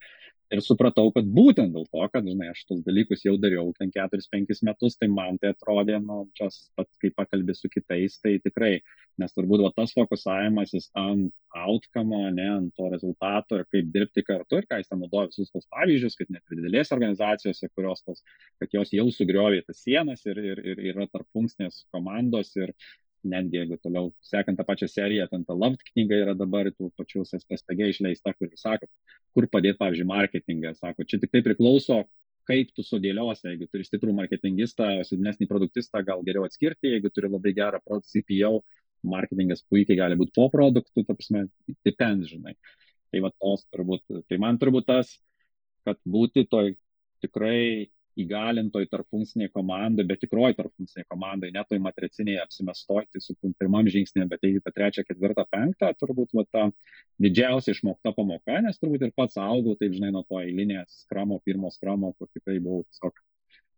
[0.54, 4.62] ir supratau, kad būtent dėl to, kad, žinai, aš tos dalykus jau dariau ten 4-5
[4.68, 8.78] metus, tai man tai atrodė, nu, čia pat, kai pakalbė su kitais, tai tikrai,
[9.22, 14.62] nes turbūt va, tas fokusavimasis ant outcome, ne ant to rezultato ir kaip dirbti kartu
[14.62, 18.24] ir ką jis ten naudoja visus tos pavyzdžius, kad net ir didelės organizacijose, kurios tos,
[18.62, 22.76] kad jos jau sugriovė tas sienas ir, ir, ir yra tarp funkcinės komandos ir
[23.32, 27.25] netgi jeigu toliau sekant tą pačią seriją, ten ta Loved knyga yra dabar tų pačių
[27.28, 28.89] SPG išleista, kur sako,
[29.36, 30.73] kur padėti, pavyzdžiui, marketingą.
[30.78, 32.03] Sako, čia tik tai priklauso,
[32.47, 37.53] kaip tu sudėliosi, jeigu turi stiprų marketingistą, silpnesnį produktistą, gal geriau atskirti, jeigu turi labai
[37.57, 38.53] gerą CPO,
[39.07, 41.45] marketingas puikiai gali būti po produktų, ta prasme,
[41.86, 42.55] depends, žinai.
[43.11, 45.13] Tai va tos turbūt, tai man turbūt tas,
[45.88, 46.73] kad būti toj
[47.23, 47.88] tikrai
[48.24, 54.41] įgalintoj tarpfunkciniai komandai, bet tikroji tarpfunkciniai komandai, ne toj matriciniai apsimestoti su pirmam žingsnė, bet
[54.43, 56.65] tai tą trečią, ketvirtą, penktą, turbūt va, ta
[57.24, 61.72] didžiausia išmokta pamoka, nes turbūt ir pats augau, taip žinai, nuo to eilinės skramo, pirmo
[61.74, 63.22] skramo, kur tikrai buvau tiesiog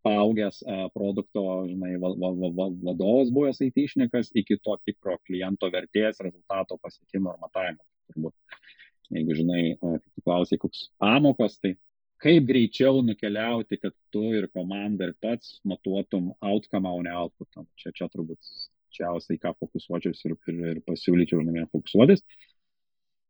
[0.05, 5.67] paaugęs uh, produkto, žinai, va, va, va, va, vadovas buvęs aitišnikas iki to tikro kliento
[5.73, 7.83] vertės, rezultato pasiekimo ir matavimo.
[8.09, 8.61] Turbūt,
[9.17, 11.75] jeigu žinai, uh, kaip tu klausai, koks pamokos, tai
[12.23, 17.65] kaip greičiau nukeliauti, kad tu ir komanda ir pats matuotum outcome, o ne outputą.
[17.79, 18.51] Čia, čia turbūt
[18.95, 22.23] čiausiai, ką fokusuočiausi ir, ir, ir pasiūlyčiau žmonėms fokusuotis.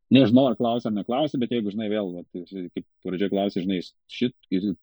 [0.09, 4.33] Nežinau, ar klausia ar neklausia, bet jeigu, žinai, vėl, kaip pradžioje klausė, žinai, šit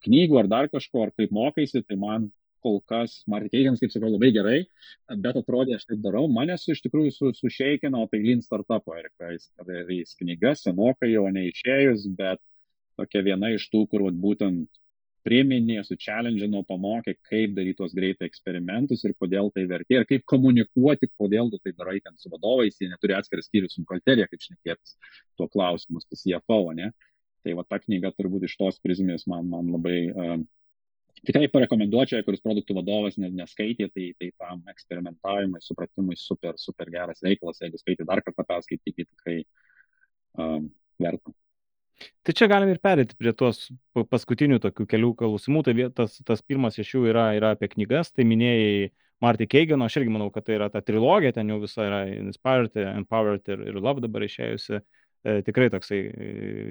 [0.07, 2.29] knygų ar dar kažko, ar kaip mokaisi, tai man
[2.63, 4.61] kol kas marketingas, kaip sakau, labai gerai,
[5.23, 9.11] bet atrodė, aš taip darau, mane su iš tikrųjų su, sušeikino, tai Lean Startup, ir
[9.35, 9.51] jis,
[9.91, 12.43] jis knygas senokai jau neišėjus, bet
[12.99, 14.81] tokia viena iš tų, kur vat, būtent
[15.27, 21.09] priminė, suchallengino, pamokė, kaip daryti tuos greitai eksperimentus ir kodėl tai vertė, ir kaip komunikuoti,
[21.19, 24.95] kodėl tu tai darai ten su vadovais, jie neturi atskirą skyrių su buhalterija, kaip šnekėtis
[25.39, 26.93] tuo klausimu, tas CFO, ne?
[27.47, 30.37] Tai va ta knyga turbūt iš tos prizmės man, man labai uh,
[31.27, 37.63] tikrai parekomenduočiau, kuris produktų vadovas neskaitė, tai, tai tam eksperimentavimui, supratimui super, super geras reikalas,
[37.63, 39.41] jeigu skaitė dar kartą perskaityti, tikrai
[40.39, 40.71] um,
[41.03, 41.35] verta.
[42.27, 45.63] Tai čia galim ir perėti prie tos paskutinių tokių kelių klausimų.
[45.67, 48.13] Tai tas, tas pirmas iš jų yra, yra apie knygas.
[48.13, 48.91] Tai minėjai
[49.25, 52.77] Marty Keigano, aš irgi manau, kad tai yra ta trilogija, ten jau visa yra Inspired,
[52.93, 54.83] Empowered ir, ir Love dabar išėjusi.
[55.27, 56.27] E, tikrai toksai e,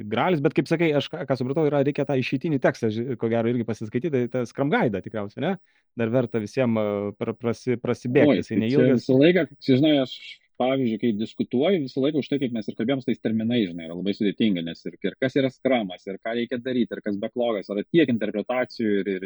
[0.07, 3.51] gralis, bet kaip sakai, aš ką, ką supratau, yra reikia tą išeitinį tekstą, ko gero
[3.51, 5.51] irgi pasiskaityti, tai tą Scrum Guide tikriausiai, ne?
[5.99, 9.01] Dar verta visiems prasi, prasibėgti, jisai tai neilgas.
[9.01, 10.15] Visą laiką, žinai, aš
[10.61, 13.97] pavyzdžiui, kai diskutuoju, visą laiką už tai, kaip mes ir kalbėjom, tais terminai, žinai, yra
[13.97, 17.71] labai sudėtinga, nes ir, ir kas yra skramas, ir ką reikia daryti, ir kas backlogas,
[17.73, 19.25] yra tiek interpretacijų ir, ir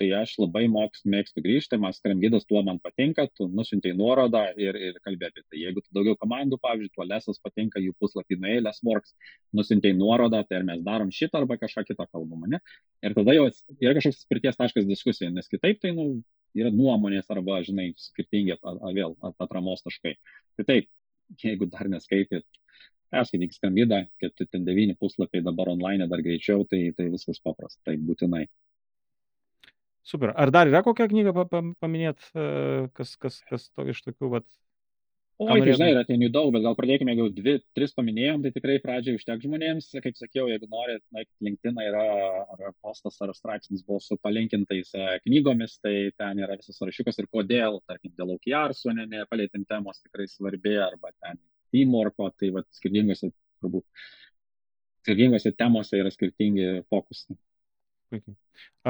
[0.00, 4.78] tai aš labai moks, mėgstu grįžti, man skramgydas tuo man patinka, tu nusintai nuorodą ir,
[4.88, 5.60] ir kalbė apie tai.
[5.62, 9.14] Jeigu tu daugiau komandų, pavyzdžiui, tuo lesas patinka, jų puslapį nuėjai, lesworks,
[9.56, 12.62] nusintai nuorodą, tai ar mes darom šitą arba kažką kitą kalbamą, ne?
[13.04, 16.08] Ir tada jau yra kažkoks spirties taškas diskusija, nes kitaip tai, nu,
[16.58, 20.16] yra nuomonės arba, žinai, skirtingi at, at, vėl at, atramos taškai.
[20.58, 20.88] Tai taip,
[21.42, 22.46] jeigu dar neskaityt,
[23.12, 27.96] perskaityk skambidą, kad ten devyni puslapiai dabar online dar greičiau, tai, tai viskas paprasta, tai
[28.00, 28.46] būtinai.
[30.02, 30.32] Super.
[30.34, 31.46] Ar dar yra kokią knygą
[31.78, 32.46] paminėt, e,
[32.96, 34.48] kas, kas, kas to iš tokių, vat,
[35.42, 38.52] O, tai žinai, yra ten jų daug, bet gal pradėkime, jeigu dvi, tris paminėjom, tai
[38.54, 39.88] tikrai pradžiai užtek žmonėms.
[40.04, 42.04] Kaip sakiau, jeigu norit, na, LinkedIn yra
[42.54, 47.30] ar postas ar straipsnis buvo su palinkintais e, knygomis, tai ten yra visas sąrašiukas ir
[47.32, 51.40] kodėl, tarkim, dėl OKR'sų ne, nepalėtėm temos tikrai svarbi, arba ten
[51.74, 53.32] teamworko, tai va, skirtingose,
[53.62, 54.06] turbūt,
[55.02, 57.38] skirtingose temose yra skirtingi fokusai.
[58.12, 58.36] Puikiai.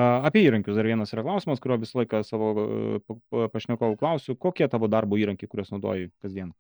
[0.03, 4.37] Apie įrankius dar vienas yra klausimas, kurio visą laiką savo e, pašnekovų klausiu.
[4.41, 6.51] Kokie tavo darbo įrankiai, kuriuos naudoji kasdien?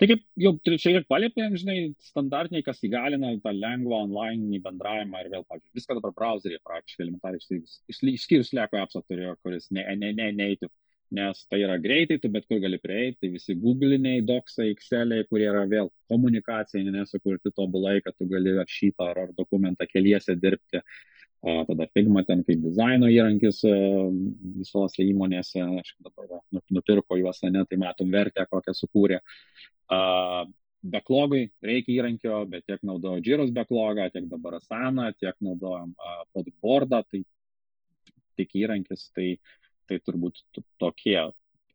[0.00, 5.28] Tai kaip jau šiek tiek palėpėm, žinai, standartiniai, kas įgalina tą lengvą online bendravimą ir
[5.30, 7.60] vėl, pavyzdžiui, viską dabar browserėje praktiškai elementariai,
[8.16, 10.48] išskyrus Slack appsą turėjo, kuris ne, ne, ne, ne
[11.12, 15.48] nes tai yra greitai, tu bet kur gali prieiti, tai visi googliniai, doksai, exceliai, kurie
[15.50, 20.80] yra vėl komunikacijai nesukurti tobulai, kad tu gali rašyti ar, ar dokumentą keliese dirbti.
[21.42, 23.64] A, tada Figma ten kaip dizaino įrankis
[24.60, 29.18] visose įmonėse, aš dabar nu, nupirko juos, ne, tai matom vertę, kokią sukūrė.
[29.90, 30.02] A,
[30.82, 37.04] Backlogui reikia įrankio, bet tiek naudoju Jiros backlogą, tiek dabar Asana, tiek naudojam uh, Podboardą,
[37.06, 37.20] tai
[38.40, 39.36] tik įrankis, tai,
[39.88, 40.42] tai turbūt
[40.82, 41.20] tokie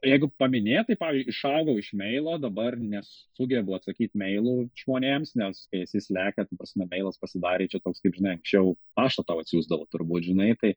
[0.06, 6.02] jeigu paminėt, tai pavyzdžiui, išaugau iš mailo, dabar nesugebu atsakyti mailų žmonėms, nes kai esi
[6.04, 10.52] slekia, tai prasme, mailas pasidarė čia toks, kaip žinai, anksčiau paštą tau atsiųsdavo, turbūt, žinai,
[10.62, 10.76] tai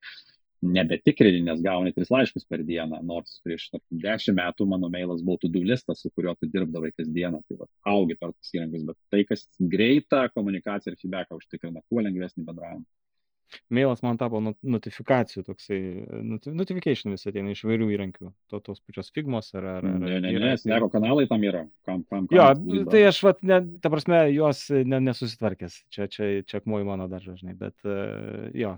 [0.61, 5.40] nebetikrini, nes gauni tris laiškus per dieną, nors prieš tarkim, dešimt metų mano mailas buvo
[5.47, 9.24] tudų listas, su kuriuo tu dirbdavai kasdieną, tai va, augi per tos įrankius, bet tai,
[9.28, 12.85] kas greitą komunikaciją ir feedbacką užtikrina, kuo lengvesnį bendravimą.
[13.74, 15.81] Mailas man tapo notifikacijų toksai,
[16.55, 19.66] notification vis ateina iš vairių įrankių, to, tos pačios figmos ar...
[19.77, 21.64] ar, ar ne, ne, ne, Sleko kanalai tam yra.
[21.89, 26.32] Kam, kam, kam jo, tai aš, vat, ne, ta prasme, juos ne, nesusitvarkęs, čia, čia,
[26.47, 28.77] čia akmuoju mano dar žinai, bet uh, jo.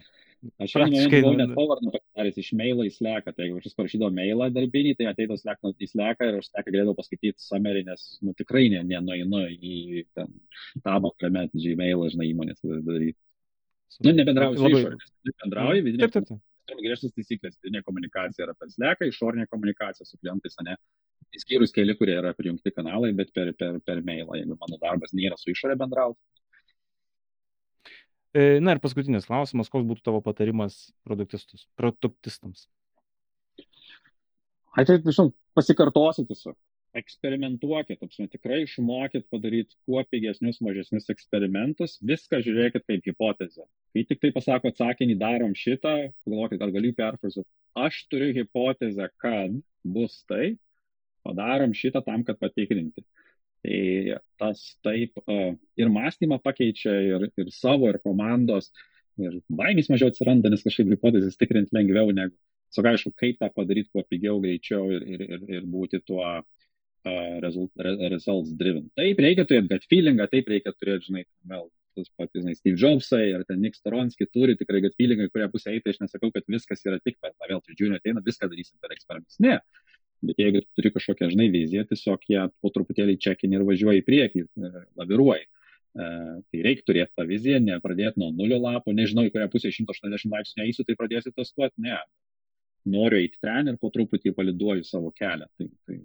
[0.59, 4.49] Aš praktiškai buvau net forwardą pasidaręs iš mailą į sleką, tai jeigu aš parašydavau mailą
[4.51, 8.65] darbinį, tai ateidavo slek, į sleką ir aš sleką galėdavau paskaityti summary, nes, nu, tikrai
[8.73, 10.33] nenueinu į ten
[10.83, 13.21] tabą, kuriame Gmailą, žinai, įmonės daryti.
[14.01, 15.13] Nu, nebendrauji su išorės,
[15.43, 16.07] bendrauji vidinė.
[16.07, 16.43] Taip, taip, taip.
[16.71, 20.77] Turim griežtas taisyklės, vidinė komunikacija yra per sleką, išorinė komunikacija su klientais, ne.
[21.37, 25.39] Įskyrus keli, kurie yra prijungti kanalai, bet per, per, per mailą, jeigu mano darbas nėra
[25.41, 26.21] su išorė bendrauti.
[28.33, 32.69] E, na ir paskutinis klausimas, koks būtų tavo patarimas produktistams?
[34.73, 36.57] Ai, tai, žinau, pasikartosiu tiesiog
[36.99, 43.65] eksperimentuokit, apsime, tikrai išmokit padaryti kuo pigesnius, mažesnius eksperimentus, viską žiūrėkit kaip hipotezę.
[43.95, 45.95] Kai tik tai pasako atsakinį, darom šitą,
[46.29, 47.49] galvokit, ar galiu perfrazuoti.
[47.87, 50.55] Aš turiu hipotezę, kad bus tai,
[51.25, 53.05] padarom šitą tam, kad patikrinti.
[53.63, 53.83] Tai
[54.43, 55.21] tas taip
[55.79, 58.73] ir mąstymą pakeičia, ir, ir savo, ir komandos,
[59.23, 62.35] ir baimės mažiau atsiranda, nes kažkaip hipotezės tikrinti lengviau negu,
[62.73, 66.25] su aišku, kaip tą padaryti kuo pigiau, greičiau ir, ir, ir būti tuo
[67.05, 68.89] results driven.
[68.99, 73.33] Taip, reikia turėti gut feelingą, taip reikia turėti, žinai, vėl tas pats, žinai, Steve Jobsai
[73.37, 76.85] ar ten Nick Storonski turi tikrai gut feelingą, kurie pusė eiti, aš nesakau, kad viskas
[76.89, 79.41] yra tik per, na vėl, žiūrėjau, ateina, viską darysim per eksperimentus.
[79.45, 79.59] Ne.
[80.23, 84.45] Bet jeigu turi kažkokią, žinai, viziją, tiesiog ją po truputėlį čekinį ir važiuoji į priekį,
[84.47, 84.73] e,
[85.03, 85.45] laviruoji.
[85.45, 85.59] Uh,
[85.93, 90.65] tai reikia turėti tą viziją, nepradėti nuo nulio lapo, nežinau, į kurią pusę 180 laipsnių
[90.65, 91.99] eisiu, tai pradėsiu testuoti, ne.
[92.89, 95.47] Noriu eiti ten ir po truputį paliduoju savo kelią.
[95.59, 95.99] Tai, tai,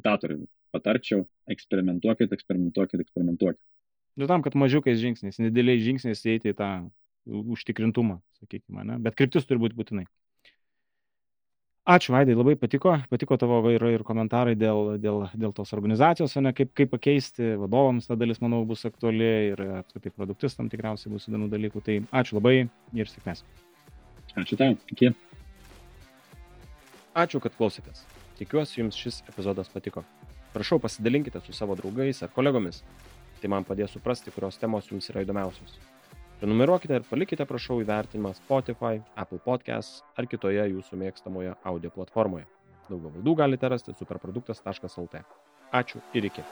[0.00, 3.60] citatoriui patarčiau, eksperimentuokit, eksperimentuokit, eksperimentuokit.
[4.18, 6.70] Nu tam, kad mažiukais žingsniais, nedėliais žingsniais įeiti į tą
[7.30, 8.98] užtikrintumą, sakykime, ne?
[9.02, 10.06] bet kryptis turi būti būtinai.
[11.90, 16.52] Ačiū, Vaidai, labai patiko, patiko tavo ir, ir komentarai dėl, dėl, dėl tos organizacijos, ne,
[16.54, 21.48] kaip, kaip pakeisti, vadovams ta dalis, manau, bus aktuali ir apskritai produktistam tikriausiai bus įdomių
[21.50, 21.82] dalykų.
[21.88, 23.42] Tai ačiū labai ir sėkmės.
[24.38, 25.10] Ačiū tau, iki.
[27.24, 28.04] Ačiū, kad klausėtės.
[28.40, 30.00] Tikiuosi jums šis epizodas patiko.
[30.54, 32.78] Prašau pasidalinkite su savo draugais ar kolegomis.
[33.40, 35.74] Tai man padės suprasti, kurios temos jums yra įdomiausios.
[36.40, 42.46] Prenumeruokite ir palikite, prašau, įvertinimą Spotify, Apple Podcasts ar kitoje jūsų mėgstamoje audio platformoje.
[42.88, 45.20] Daugiau laidų galite rasti superproduktas.lt.
[45.82, 46.46] Ačiū ir iki.